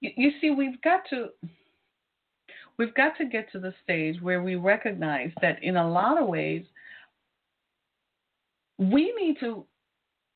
[0.00, 1.28] You, you see, we've got to
[2.78, 6.26] we've got to get to the stage where we recognize that in a lot of
[6.26, 6.64] ways
[8.78, 9.64] we need to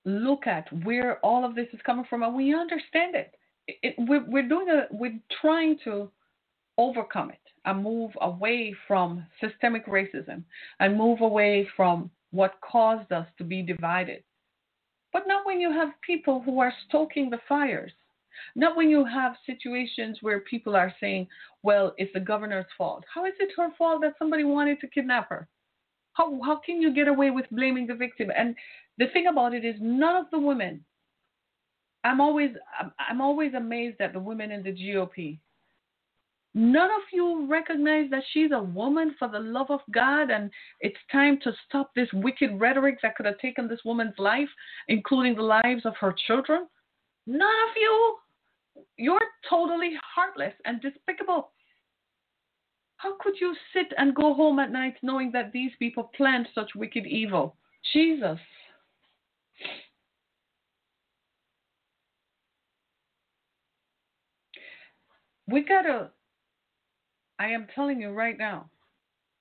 [0.05, 3.35] look at where all of this is coming from and we understand it.
[3.67, 6.11] it, it we're, we're doing a, we're trying to
[6.79, 10.43] overcome it and move away from systemic racism
[10.81, 14.23] and move away from what caused us to be divided.
[15.13, 17.93] But not when you have people who are stoking the fires.
[18.57, 21.29] Not when you have situations where people are saying,
[21.63, 23.05] well, it's the governor's fault.
[23.13, 25.49] How is it her fault that somebody wanted to kidnap her?
[26.15, 28.31] How, how can you get away with blaming the victim?
[28.37, 28.57] And
[28.99, 30.85] the thing about it is, none of the women,
[32.03, 35.39] I'm always, I'm, I'm always amazed at the women in the GOP
[36.57, 40.97] None of you recognize that she's a woman for the love of God, and it's
[41.11, 44.49] time to stop this wicked rhetoric that could have taken this woman's life,
[44.87, 46.69] including the lives of her children.
[47.27, 48.17] None of you.
[48.97, 51.51] You're totally heartless and despicable.
[52.99, 56.71] How could you sit and go home at night knowing that these people planned such
[56.77, 57.57] wicked evil?
[57.93, 58.39] Jesus.
[65.47, 66.11] We gotta
[67.39, 68.71] I am telling you right now,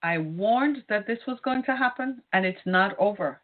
[0.02, 3.42] I warned that this was going to happen, and it's not over.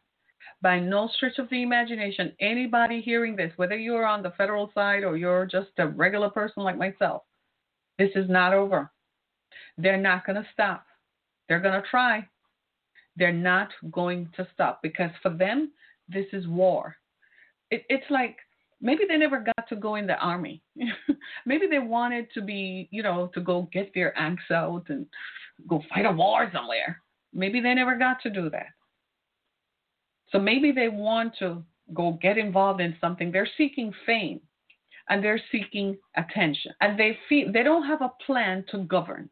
[0.61, 5.03] By no stretch of the imagination, anybody hearing this, whether you're on the federal side
[5.03, 7.23] or you're just a regular person like myself,
[7.97, 8.91] this is not over.
[9.77, 10.85] They're not going to stop.
[11.47, 12.27] They're going to try.
[13.15, 15.71] They're not going to stop because for them,
[16.09, 16.95] this is war.
[17.71, 18.37] It, it's like
[18.81, 20.61] maybe they never got to go in the army.
[21.45, 25.05] maybe they wanted to be, you know, to go get their axe out and
[25.67, 27.01] go fight a war somewhere.
[27.33, 28.67] Maybe they never got to do that.
[30.31, 31.63] So maybe they want to
[31.93, 33.31] go get involved in something.
[33.31, 34.41] They're seeking fame
[35.09, 36.71] and they're seeking attention.
[36.81, 39.29] And they feel they don't have a plan to govern.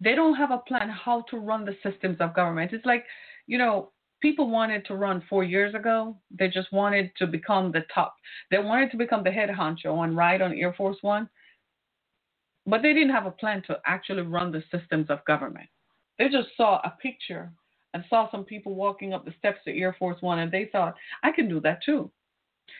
[0.00, 2.72] They don't have a plan how to run the systems of government.
[2.72, 3.04] It's like,
[3.46, 3.90] you know,
[4.20, 6.16] people wanted to run four years ago.
[6.36, 8.16] They just wanted to become the top.
[8.50, 11.28] They wanted to become the head honcho and ride on Air Force One,
[12.66, 15.68] but they didn't have a plan to actually run the systems of government.
[16.18, 17.50] They just saw a picture
[17.94, 20.94] and saw some people walking up the steps to Air Force One, and they thought,
[21.22, 22.10] I can do that too.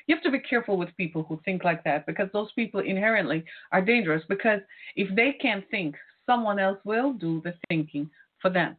[0.07, 3.45] You have to be careful with people who think like that because those people inherently
[3.73, 4.61] are dangerous because
[4.97, 5.97] if they can't think,
[6.27, 8.77] someone else will do the thinking for them.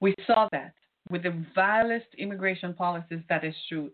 [0.00, 0.74] We saw that
[1.10, 3.90] with the vilest immigration policies that is true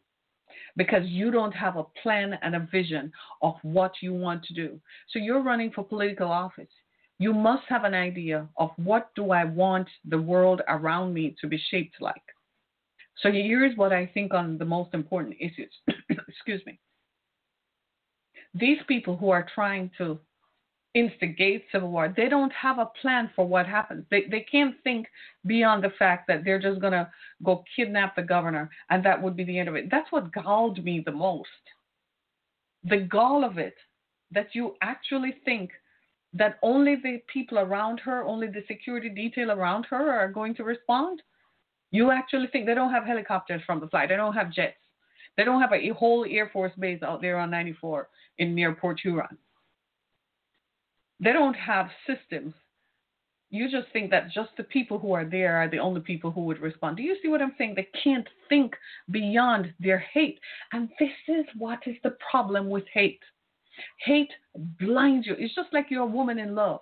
[0.76, 4.80] because you don't have a plan and a vision of what you want to do.
[5.10, 6.68] So you're running for political office.
[7.18, 11.46] You must have an idea of what do I want the world around me to
[11.46, 12.22] be shaped like.
[13.20, 15.72] So here's what I think on the most important issues.
[16.28, 16.78] Excuse me.
[18.54, 20.18] These people who are trying to
[20.94, 22.12] instigate civil war.
[22.16, 24.04] They don't have a plan for what happens.
[24.10, 25.06] They they can't think
[25.46, 27.10] beyond the fact that they're just gonna
[27.42, 29.90] go kidnap the governor and that would be the end of it.
[29.90, 31.48] That's what galled me the most.
[32.84, 33.74] The gall of it,
[34.30, 35.70] that you actually think
[36.32, 40.64] that only the people around her, only the security detail around her are going to
[40.64, 41.22] respond.
[41.92, 44.08] You actually think they don't have helicopters from the flight.
[44.08, 44.76] They don't have jets.
[45.36, 49.00] They don't have a whole Air Force base out there on 94 in near Port
[49.00, 49.38] Huron.
[51.20, 52.54] They don't have systems.
[53.50, 56.42] You just think that just the people who are there are the only people who
[56.42, 56.96] would respond.
[56.96, 57.74] Do you see what I'm saying?
[57.76, 58.74] They can't think
[59.10, 60.40] beyond their hate.
[60.72, 63.20] And this is what is the problem with hate.
[64.00, 64.32] Hate
[64.80, 65.36] blinds you.
[65.38, 66.80] It's just like you're a woman in love.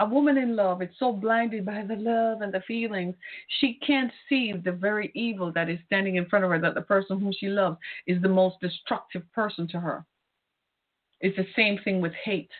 [0.00, 3.16] A woman in love is so blinded by the love and the feelings,
[3.58, 6.82] she can't see the very evil that is standing in front of her, that the
[6.82, 10.04] person whom she loves is the most destructive person to her.
[11.20, 12.50] It's the same thing with hate.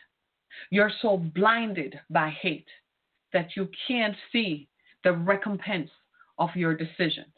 [0.71, 2.69] You're so blinded by hate
[3.33, 4.69] that you can't see
[5.05, 5.91] the recompense
[6.39, 7.35] of your decisions.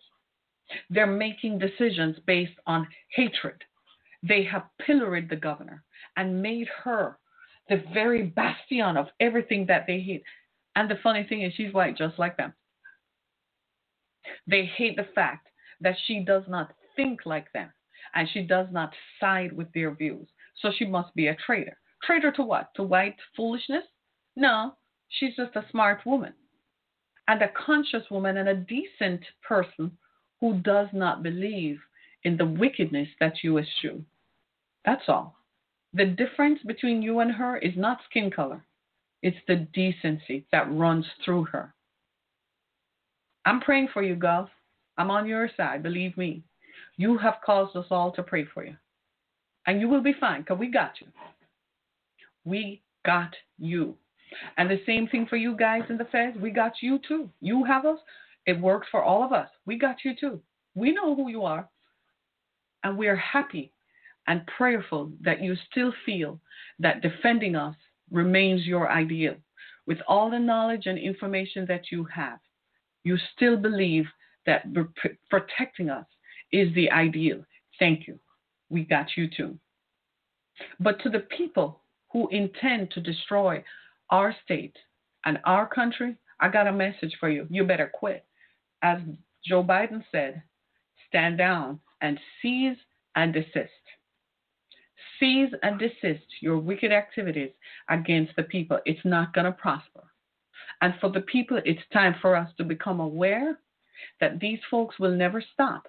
[0.89, 3.65] They're making decisions based on hatred.
[4.23, 5.83] They have pilloried the governor
[6.17, 7.19] and made her
[7.69, 10.23] the very bastion of everything that they hate.
[10.77, 12.53] And the funny thing is, she's white just like them.
[14.47, 15.49] They hate the fact
[15.81, 17.73] that she does not think like them
[18.15, 20.29] and she does not side with their views.
[20.57, 21.79] So she must be a traitor.
[22.03, 22.75] Traitor to what?
[22.75, 23.85] To white foolishness?
[24.37, 24.75] No,
[25.09, 26.33] she's just a smart woman
[27.29, 29.97] and a conscious woman and a decent person
[30.41, 31.79] who does not believe
[32.25, 34.05] in the wickedness that you eschew.
[34.85, 35.37] That's all.
[35.93, 38.65] The difference between you and her is not skin color,
[39.23, 41.75] it's the decency that runs through her.
[43.45, 44.49] I'm praying for you, Gov.
[44.99, 46.43] I'm on your side, believe me.
[46.97, 48.77] You have caused us all to pray for you.
[49.67, 51.07] And you will be fine because we got you.
[52.45, 53.97] We got you.
[54.57, 56.37] And the same thing for you guys in the feds.
[56.39, 57.31] We got you too.
[57.41, 57.99] You have us.
[58.47, 59.49] It works for all of us.
[59.67, 60.41] We got you too.
[60.75, 61.69] We know who you are.
[62.85, 63.73] And we are happy
[64.27, 66.41] and prayerful that you still feel
[66.79, 67.75] that defending us
[68.11, 69.35] remains your ideal.
[69.87, 72.39] With all the knowledge and information that you have,
[73.03, 74.07] you still believe
[74.47, 74.67] that
[75.29, 76.07] protecting us
[76.53, 77.45] is the ideal.
[77.79, 78.19] Thank you.
[78.69, 79.59] We got you too.
[80.79, 81.80] But to the people
[82.13, 83.63] who intend to destroy
[84.11, 84.77] our state
[85.25, 87.47] and our country, I got a message for you.
[87.51, 88.25] You better quit.
[88.83, 88.99] As
[89.45, 90.43] Joe Biden said,
[91.09, 92.79] stand down and cease
[93.17, 93.71] and desist.
[95.19, 97.51] Cease and desist your wicked activities
[97.91, 98.79] against the people.
[98.87, 100.05] It's not going to prosper.
[100.81, 103.59] And for the people, it's time for us to become aware
[104.21, 105.87] that these folks will never stop.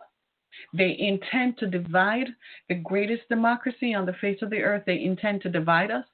[0.74, 2.28] They intend to divide
[2.70, 4.84] the greatest democracy on the face of the earth.
[4.86, 6.06] They intend to divide us.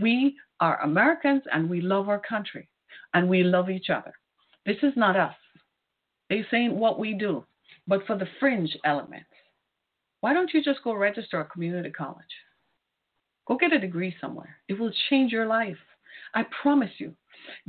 [0.00, 2.68] We are Americans and we love our country
[3.14, 4.12] and we love each other.
[4.64, 5.34] This is not us.
[6.30, 7.44] They saying what we do,
[7.86, 9.26] but for the fringe elements.
[10.20, 12.24] Why don't you just go register a community college?
[13.46, 14.56] Go get a degree somewhere.
[14.68, 15.76] It will change your life.
[16.34, 17.14] I promise you.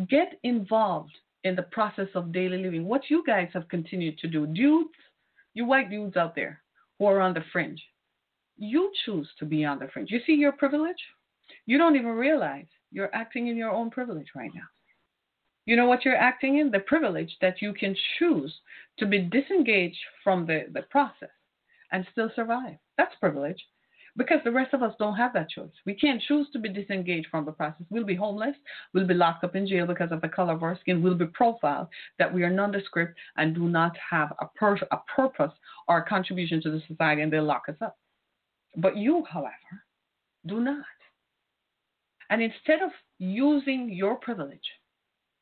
[0.07, 2.85] Get involved in the process of daily living.
[2.85, 4.91] What you guys have continued to do, dudes,
[5.53, 6.61] you white dudes out there
[6.97, 7.81] who are on the fringe,
[8.57, 10.11] you choose to be on the fringe.
[10.11, 11.01] You see your privilege?
[11.65, 14.67] You don't even realize you're acting in your own privilege right now.
[15.65, 16.71] You know what you're acting in?
[16.71, 18.53] The privilege that you can choose
[18.99, 21.29] to be disengaged from the, the process
[21.91, 22.77] and still survive.
[22.97, 23.63] That's privilege
[24.15, 25.71] because the rest of us don't have that choice.
[25.85, 27.85] We can't choose to be disengaged from the process.
[27.89, 28.55] We'll be homeless.
[28.93, 31.01] We'll be locked up in jail because of the color of our skin.
[31.01, 31.87] We'll be profiled
[32.19, 35.51] that we are nondescript and do not have a, pur- a purpose
[35.87, 37.97] or a contribution to the society, and they'll lock us up.
[38.77, 39.53] But you, however,
[40.45, 40.85] do not.
[42.29, 44.59] And instead of using your privilege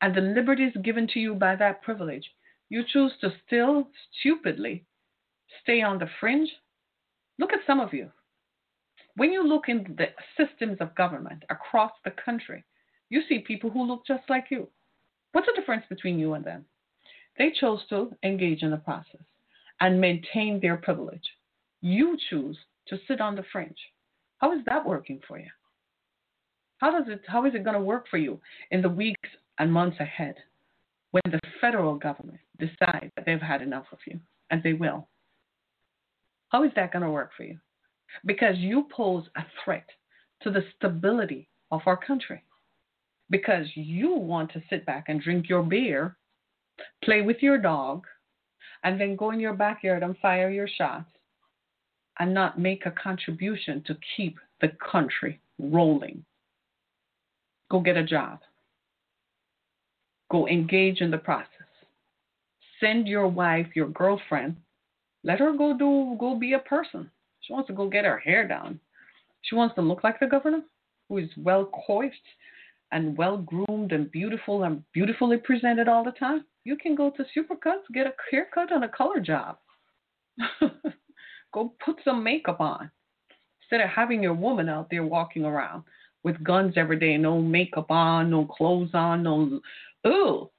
[0.00, 2.24] and the liberties given to you by that privilege,
[2.70, 4.84] you choose to still stupidly
[5.62, 6.50] stay on the fringe.
[7.38, 8.10] Look at some of you.
[9.16, 10.06] When you look into the
[10.36, 12.64] systems of government across the country,
[13.10, 14.68] you see people who look just like you.
[15.32, 16.64] What's the difference between you and them?
[17.38, 19.20] They chose to engage in the process
[19.80, 21.24] and maintain their privilege.
[21.80, 22.56] You choose
[22.88, 23.76] to sit on the fringe.
[24.38, 25.50] How is that working for you?
[26.78, 28.40] How does it how is it going to work for you
[28.70, 30.34] in the weeks and months ahead
[31.12, 34.18] when the federal government decides that they've had enough of you
[34.50, 35.06] and they will?
[36.48, 37.58] How is that going to work for you?
[38.24, 39.86] Because you pose a threat
[40.42, 42.42] to the stability of our country.
[43.30, 46.16] Because you want to sit back and drink your beer,
[47.02, 48.04] play with your dog,
[48.84, 51.10] and then go in your backyard and fire your shots
[52.18, 56.24] and not make a contribution to keep the country rolling.
[57.70, 58.40] Go get a job.
[60.30, 61.48] Go engage in the process.
[62.80, 64.56] Send your wife, your girlfriend,
[65.24, 67.10] let her go do go be a person.
[67.42, 68.80] She wants to go get her hair done.
[69.42, 70.62] She wants to look like the governor,
[71.08, 72.14] who is well coiffed
[72.92, 76.44] and well groomed and beautiful and beautifully presented all the time.
[76.64, 79.58] You can go to Supercuts, get a haircut and a color job.
[81.52, 82.90] go put some makeup on.
[83.62, 85.82] Instead of having your woman out there walking around
[86.22, 89.60] with guns every day, no makeup on, no clothes on, no.
[90.06, 90.50] Ooh.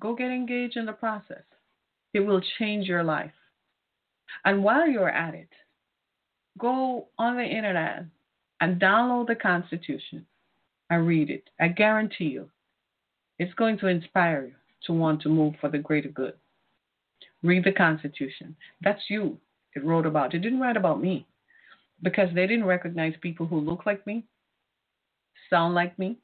[0.00, 1.42] Go get engaged in the process.
[2.14, 3.32] It will change your life.
[4.44, 5.48] And while you're at it,
[6.58, 8.04] go on the internet
[8.60, 10.26] and download the Constitution
[10.90, 11.44] and read it.
[11.60, 12.48] I guarantee you,
[13.38, 14.54] it's going to inspire you
[14.86, 16.34] to want to move for the greater good.
[17.42, 18.56] Read the Constitution.
[18.82, 19.38] That's you.
[19.74, 20.34] It wrote about.
[20.34, 21.26] It didn't write about me
[22.02, 24.24] because they didn't recognize people who look like me,
[25.48, 26.18] sound like me.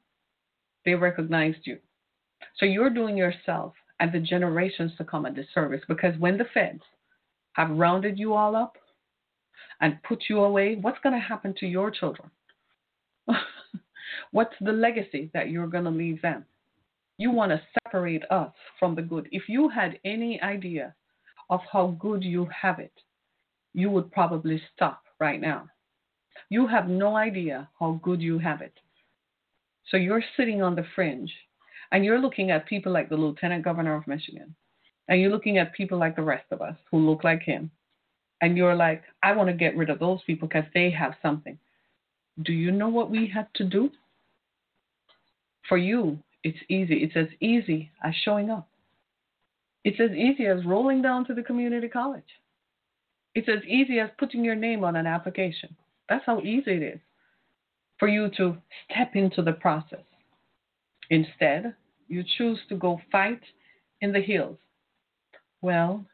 [0.85, 1.79] They recognized you.
[2.57, 6.81] So you're doing yourself and the generations to come a disservice because when the feds
[7.57, 8.77] have rounded you all up
[9.81, 12.29] and put you away, what's going to happen to your children?
[14.31, 16.45] what's the legacy that you're going to leave them?
[17.17, 19.27] You want to separate us from the good.
[19.31, 20.93] If you had any idea
[21.49, 22.93] of how good you have it,
[23.73, 25.67] you would probably stop right now.
[26.49, 28.73] You have no idea how good you have it.
[29.89, 31.33] So you're sitting on the fringe
[31.91, 34.53] and you're looking at people like the Lieutenant Governor of Michigan,
[35.07, 37.71] and you're looking at people like the rest of us who look like him,
[38.41, 41.57] and you're like, I want to get rid of those people because they have something.
[42.43, 43.89] Do you know what we had to do?
[45.67, 47.03] For you, it's easy.
[47.03, 48.67] It's as easy as showing up.
[49.83, 52.23] It's as easy as rolling down to the community college.
[53.33, 55.75] It's as easy as putting your name on an application.
[56.09, 56.99] That's how easy it is
[57.97, 60.03] for you to step into the process.
[61.09, 61.73] Instead,
[62.07, 63.41] you choose to go fight
[64.01, 64.57] in the hills
[65.67, 66.05] well,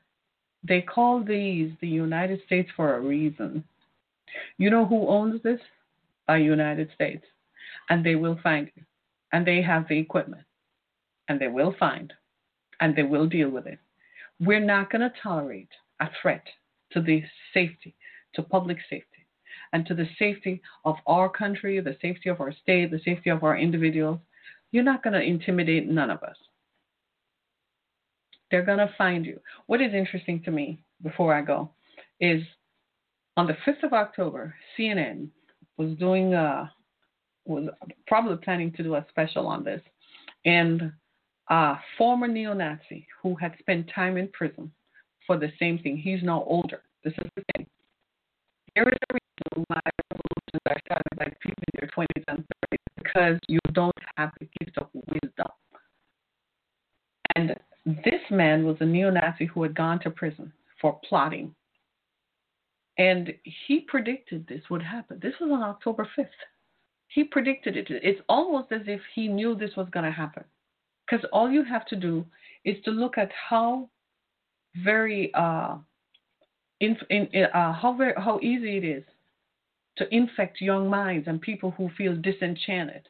[0.64, 3.64] They call these the United States for a reason.
[4.58, 5.60] You know who owns this?
[6.28, 7.26] The United States.
[7.90, 8.84] And they will find you.
[9.34, 10.46] And they have the equipment.
[11.28, 12.14] And they will find.
[12.80, 13.80] And they will deal with it.
[14.40, 16.46] We're not going to tolerate a threat
[16.94, 17.22] to the
[17.54, 17.94] safety,
[18.36, 19.24] to public safety,
[19.74, 23.44] and to the safety of our country, the safety of our state, the safety of
[23.44, 24.20] our individuals.
[24.72, 26.38] You're not going to intimidate none of us.
[28.54, 29.40] They're going to find you.
[29.66, 31.72] What is interesting to me before I go
[32.20, 32.44] is
[33.36, 35.30] on the 5th of October, CNN
[35.78, 36.72] was doing a,
[37.46, 37.68] was
[38.06, 39.82] probably planning to do a special on this.
[40.46, 40.92] And
[41.50, 44.72] a former neo Nazi who had spent time in prison
[45.26, 46.84] for the same thing, he's now older.
[47.04, 47.66] This is the thing.
[48.76, 49.80] There is a reason why
[50.12, 54.48] revolutions are started by people in their 20s and 30s because you don't have the
[54.60, 55.48] gift of wisdom.
[57.36, 57.56] And
[57.86, 61.54] this man was a neo Nazi who had gone to prison for plotting.
[62.98, 63.34] And
[63.68, 65.20] he predicted this would happen.
[65.22, 66.28] This was on October 5th.
[67.08, 67.88] He predicted it.
[67.90, 70.44] It's almost as if he knew this was going to happen.
[71.06, 72.26] Because all you have to do
[72.66, 73.90] is to look at how
[74.84, 75.76] very uh,
[76.80, 76.98] in,
[77.54, 79.04] uh, how very how easy it is
[79.98, 83.08] to infect young minds and people who feel disenchanted.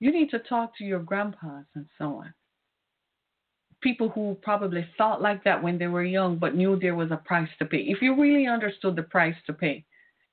[0.00, 2.32] You need to talk to your grandpas and so on.
[3.80, 7.16] People who probably thought like that when they were young but knew there was a
[7.16, 7.78] price to pay.
[7.78, 9.84] If you really understood the price to pay,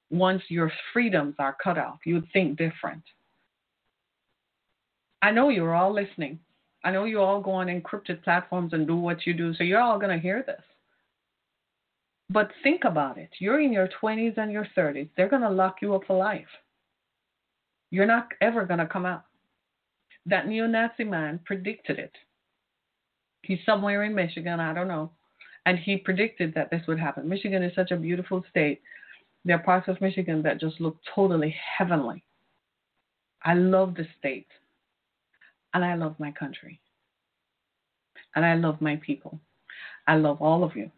[0.09, 3.03] once your freedoms are cut off, you'd think different.
[5.21, 6.39] I know you're all listening.
[6.83, 9.81] I know you all go on encrypted platforms and do what you do, so you're
[9.81, 10.61] all going to hear this.
[12.29, 13.29] But think about it.
[13.39, 15.09] You're in your 20s and your 30s.
[15.15, 16.47] They're going to lock you up for life.
[17.91, 19.25] You're not ever going to come out.
[20.25, 22.13] That neo Nazi man predicted it.
[23.45, 25.11] He's somewhere in Michigan, I don't know.
[25.65, 27.27] And he predicted that this would happen.
[27.27, 28.81] Michigan is such a beautiful state.
[29.43, 32.23] There are parts of Michigan that just look totally heavenly.
[33.43, 34.47] I love the state.
[35.73, 36.79] And I love my country.
[38.35, 39.39] And I love my people.
[40.07, 40.91] I love all of you.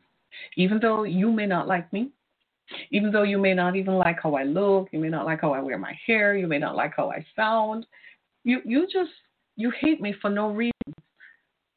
[0.56, 2.12] Even though you may not like me,
[2.92, 5.54] even though you may not even like how I look, you may not like how
[5.54, 7.86] I wear my hair, you may not like how I sound,
[8.44, 9.12] you you just
[9.56, 10.72] you hate me for no reason,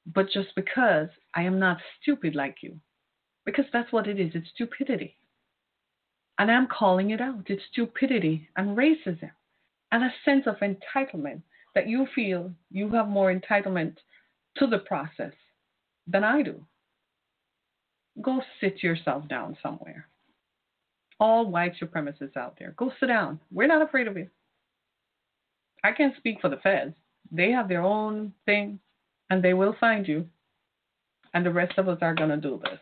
[0.07, 2.80] but just because I am not stupid like you.
[3.44, 5.16] Because that's what it is, it's stupidity.
[6.38, 7.44] And I'm calling it out.
[7.46, 9.30] It's stupidity and racism
[9.92, 11.42] and a sense of entitlement
[11.74, 13.96] that you feel you have more entitlement
[14.57, 15.32] to the process
[16.07, 16.64] than I do
[18.20, 20.09] go sit yourself down somewhere.
[21.18, 23.40] All white supremacists out there, go sit down.
[23.53, 24.28] We're not afraid of you.
[25.84, 26.94] I can't speak for the feds.
[27.30, 28.80] They have their own thing,
[29.31, 30.26] and they will find you.
[31.33, 32.78] And the rest of us are going to do this.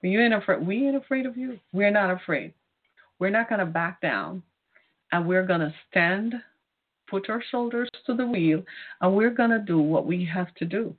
[0.00, 0.66] But you ain't afraid.
[0.66, 1.58] We ain't afraid of you.
[1.72, 2.52] We're not afraid.
[3.18, 4.42] We're not going to back down,
[5.12, 6.34] and we're going to stand,
[7.08, 8.62] put our shoulders to the wheel,
[9.00, 10.94] and we're going to do what we have to do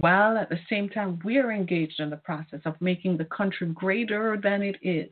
[0.00, 3.68] while at the same time we are engaged in the process of making the country
[3.68, 5.10] greater than it is.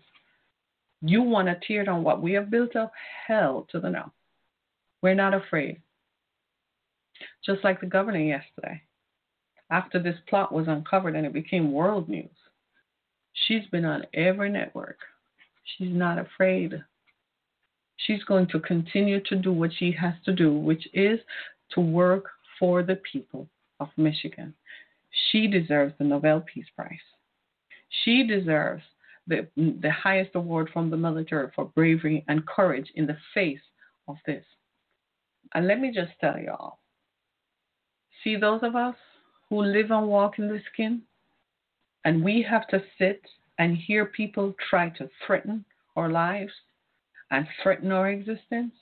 [1.01, 2.93] You want to tear down what we have built up?
[3.27, 4.13] Hell to the no.
[5.01, 5.81] We're not afraid.
[7.45, 8.81] Just like the governor yesterday.
[9.71, 12.29] After this plot was uncovered and it became world news,
[13.47, 14.99] she's been on every network.
[15.77, 16.83] She's not afraid.
[17.97, 21.19] She's going to continue to do what she has to do, which is
[21.71, 22.27] to work
[22.59, 23.49] for the people
[23.81, 24.55] of Michigan.
[25.31, 26.99] She deserves the Nobel Peace Prize.
[28.05, 28.83] She deserves
[29.27, 33.61] the, the highest award from the military for bravery and courage in the face
[34.09, 34.45] of this.
[35.55, 36.79] And let me just tell y'all
[38.25, 38.97] see those of us
[39.49, 41.03] who live and walk in the skin,
[42.05, 43.23] and we have to sit
[43.59, 45.65] and hear people try to threaten
[45.97, 46.53] our lives
[47.31, 48.73] and threaten our existence.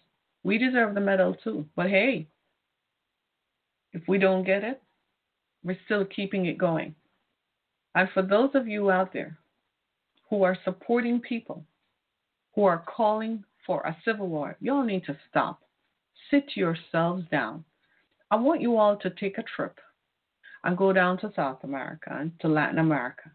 [0.44, 1.66] We deserve the medal too.
[1.76, 2.28] But hey,
[3.92, 4.80] if we don't get it,
[5.62, 6.94] we're still keeping it going.
[7.94, 9.38] And for those of you out there
[10.30, 11.64] who are supporting people
[12.54, 15.60] who are calling for a civil war, y'all need to stop.
[16.30, 17.64] Sit yourselves down.
[18.32, 19.78] I want you all to take a trip
[20.64, 23.30] and go down to South America and to Latin America.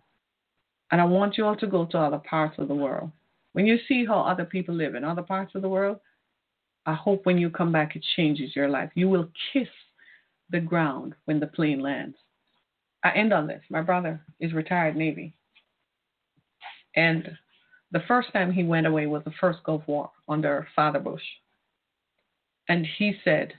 [0.91, 3.11] And I want you all to go to other parts of the world.
[3.53, 5.99] When you see how other people live in other parts of the world,
[6.87, 8.89] I hope when you come back it changes your life.
[8.95, 9.67] You will kiss
[10.49, 12.17] the ground when the plane lands.
[13.03, 13.61] I end on this.
[13.69, 15.35] My brother is retired Navy.
[16.95, 17.37] And
[17.91, 21.21] the first time he went away was the first Gulf War under Father Bush.
[22.67, 23.53] And he said,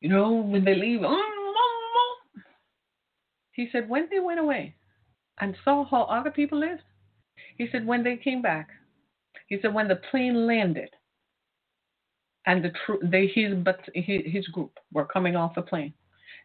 [0.00, 2.16] you know, when they leave, oh,
[3.52, 4.74] he said, when they went away,
[5.40, 6.82] and saw how other people lived?
[7.56, 8.68] He said, when they came back,
[9.48, 10.90] he said, when the plane landed,
[12.46, 15.92] and the tr- they his but his, his group were coming off the plane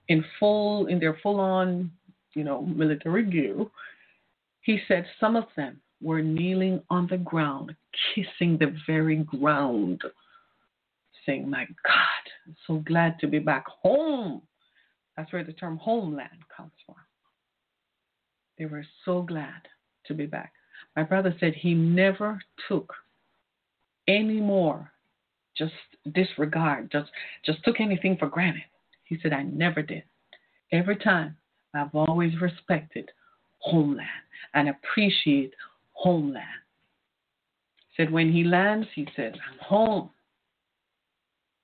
[0.08, 1.92] in full in their full on
[2.34, 3.66] you know military gear.
[4.62, 7.76] He said some of them were kneeling on the ground,
[8.14, 10.02] kissing the very ground,
[11.26, 14.42] saying, "My God, I'm so glad to be back home."
[15.16, 16.96] That's where the term homeland comes from.
[18.58, 19.68] They were so glad
[20.06, 20.54] to be back.
[20.96, 22.94] My brother said he never took
[24.08, 24.92] any more
[25.58, 25.74] just
[26.14, 27.12] disregard, just
[27.46, 28.64] just took anything for granted.
[29.04, 30.04] He said, I never did.
[30.72, 31.36] Every time
[31.74, 33.10] I've always respected
[33.60, 34.08] homeland
[34.54, 35.54] and appreciate
[35.94, 36.46] homeland.
[37.98, 40.10] Said when he lands, he says, I'm home.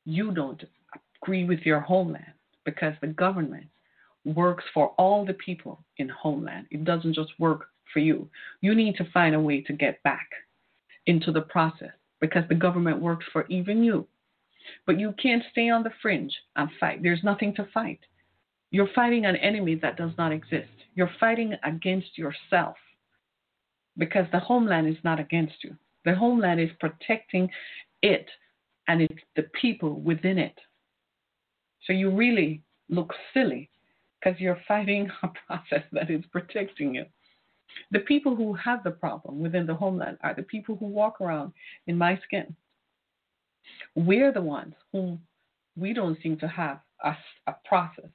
[0.10, 0.64] You don't
[1.22, 2.32] agree with your homeland
[2.64, 3.66] because the government
[4.24, 6.68] works for all the people in homeland.
[6.72, 8.30] It doesn't just work for you.
[8.62, 10.30] You need to find a way to get back
[11.08, 11.92] into the process
[12.22, 14.08] because the government works for even you.
[14.86, 17.04] But you can't stay on the fringe and fight.
[17.04, 18.00] There's nothing to fight.
[18.72, 20.72] You're fighting an enemy that does not exist.
[20.96, 22.78] You're fighting against yourself
[23.98, 25.76] because the homeland is not against you.
[26.06, 27.50] The homeland is protecting
[28.02, 28.28] it
[28.88, 30.58] and it's the people within it.
[31.86, 33.70] So you really look silly
[34.20, 37.06] because you're fighting a process that is protecting you.
[37.92, 41.54] The people who have the problem within the homeland are the people who walk around
[41.86, 42.56] in my skin.
[43.96, 45.22] We're the ones whom
[45.76, 47.16] we don't seem to have a,
[47.46, 48.10] a process,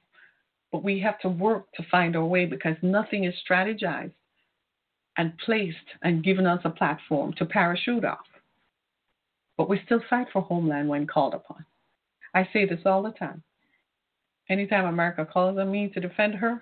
[0.71, 4.11] but we have to work to find our way because nothing is strategized
[5.17, 8.25] and placed and given us a platform to parachute off.
[9.63, 11.65] But we still fight for homeland when called upon.
[12.35, 13.41] I say this all the time.
[14.49, 16.61] Anytime America calls on me to defend her,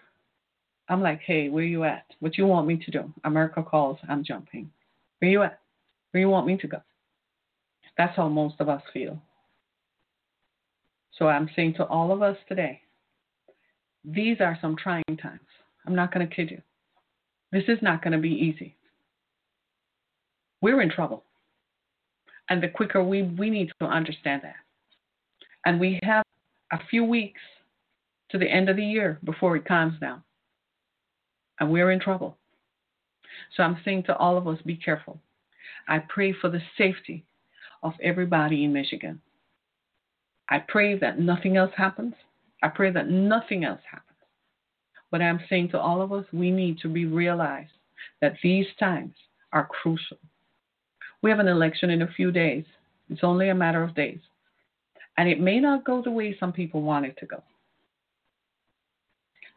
[0.87, 2.05] I'm like, hey, where you at?
[2.19, 3.11] What you want me to do?
[3.23, 4.69] America calls, I'm jumping.
[5.17, 5.59] Where you at?
[6.11, 6.77] Where you want me to go?
[7.97, 9.19] That's how most of us feel.
[11.17, 12.81] So I'm saying to all of us today,
[14.05, 15.39] these are some trying times.
[15.87, 16.61] I'm not going to kid you.
[17.51, 18.75] This is not going to be easy.
[20.61, 21.23] We're in trouble.
[22.51, 24.57] And the quicker we, we need to understand that.
[25.65, 26.25] And we have
[26.73, 27.39] a few weeks
[28.29, 30.21] to the end of the year before it calms down
[31.61, 32.35] and we're in trouble.
[33.55, 35.17] So I'm saying to all of us, be careful.
[35.87, 37.23] I pray for the safety
[37.83, 39.21] of everybody in Michigan.
[40.49, 42.15] I pray that nothing else happens.
[42.61, 44.17] I pray that nothing else happens.
[45.09, 47.71] But I'm saying to all of us, we need to be realized
[48.19, 49.13] that these times
[49.53, 50.17] are crucial.
[51.21, 52.65] We have an election in a few days.
[53.09, 54.19] It's only a matter of days.
[55.17, 57.43] And it may not go the way some people want it to go.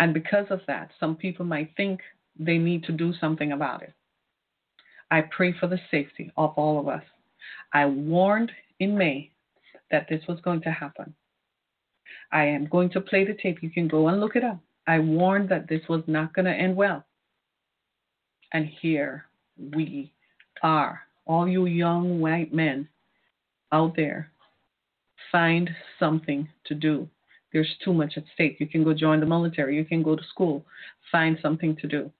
[0.00, 2.00] And because of that, some people might think
[2.38, 3.92] they need to do something about it.
[5.10, 7.04] I pray for the safety of all of us.
[7.72, 8.50] I warned
[8.80, 9.30] in May
[9.90, 11.14] that this was going to happen.
[12.32, 13.62] I am going to play the tape.
[13.62, 14.58] You can go and look it up.
[14.86, 17.04] I warned that this was not going to end well.
[18.52, 20.12] And here we
[20.62, 21.00] are.
[21.26, 22.88] All you young white men
[23.72, 24.30] out there,
[25.32, 27.08] find something to do.
[27.52, 28.56] There's too much at stake.
[28.60, 30.64] You can go join the military, you can go to school,
[31.10, 32.10] find something to do.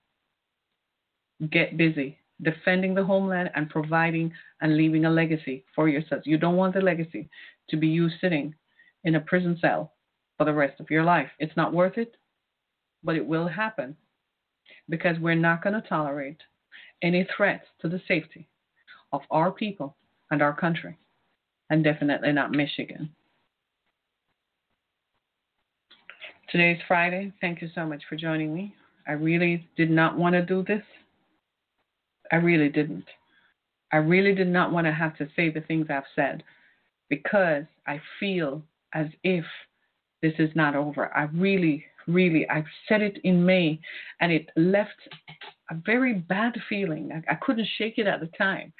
[1.51, 4.31] Get busy defending the homeland and providing
[4.61, 6.23] and leaving a legacy for yourself.
[6.25, 7.29] You don't want the legacy
[7.69, 8.53] to be you sitting
[9.03, 9.93] in a prison cell
[10.37, 11.29] for the rest of your life.
[11.39, 12.15] It's not worth it,
[13.03, 13.95] but it will happen
[14.89, 16.41] because we're not going to tolerate
[17.01, 18.47] any threats to the safety
[19.11, 19.95] of our people
[20.31, 20.97] and our country,
[21.69, 23.09] and definitely not Michigan.
[26.49, 27.33] Today is Friday.
[27.41, 28.73] Thank you so much for joining me.
[29.07, 30.83] I really did not want to do this.
[32.31, 33.05] I really didn't.
[33.91, 36.43] I really did not want to have to say the things I've said
[37.09, 38.61] because I feel
[38.93, 39.45] as if
[40.21, 41.15] this is not over.
[41.15, 43.79] I really, really, I said it in May
[44.21, 44.97] and it left
[45.69, 47.11] a very bad feeling.
[47.11, 48.73] I, I couldn't shake it at the time.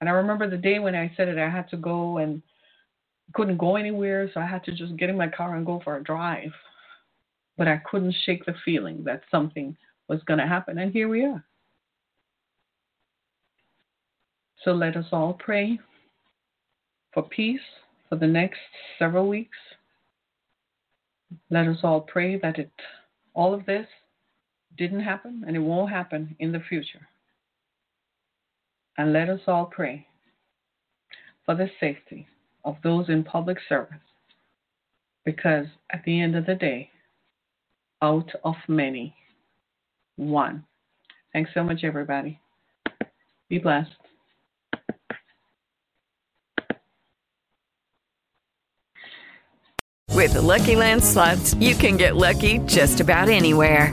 [0.00, 2.42] And I remember the day when I said it, I had to go and
[3.34, 5.96] couldn't go anywhere, so I had to just get in my car and go for
[5.96, 6.52] a drive.
[7.56, 9.76] But I couldn't shake the feeling that something
[10.08, 11.44] was going to happen, and here we are.
[14.64, 15.78] So let us all pray
[17.12, 17.60] for peace
[18.08, 18.58] for the next
[18.98, 19.56] several weeks.
[21.50, 22.70] Let us all pray that it
[23.34, 23.86] all of this
[24.78, 27.06] didn't happen and it won't happen in the future.
[28.96, 30.06] And let us all pray
[31.44, 32.26] for the safety
[32.64, 33.98] of those in public service.
[35.24, 36.90] Because at the end of the day,
[38.00, 39.14] out of many,
[40.16, 40.64] one.
[41.32, 42.40] Thanks so much, everybody.
[43.48, 43.90] Be blessed.
[50.14, 53.92] With the Lucky Land slots, you can get lucky just about anywhere.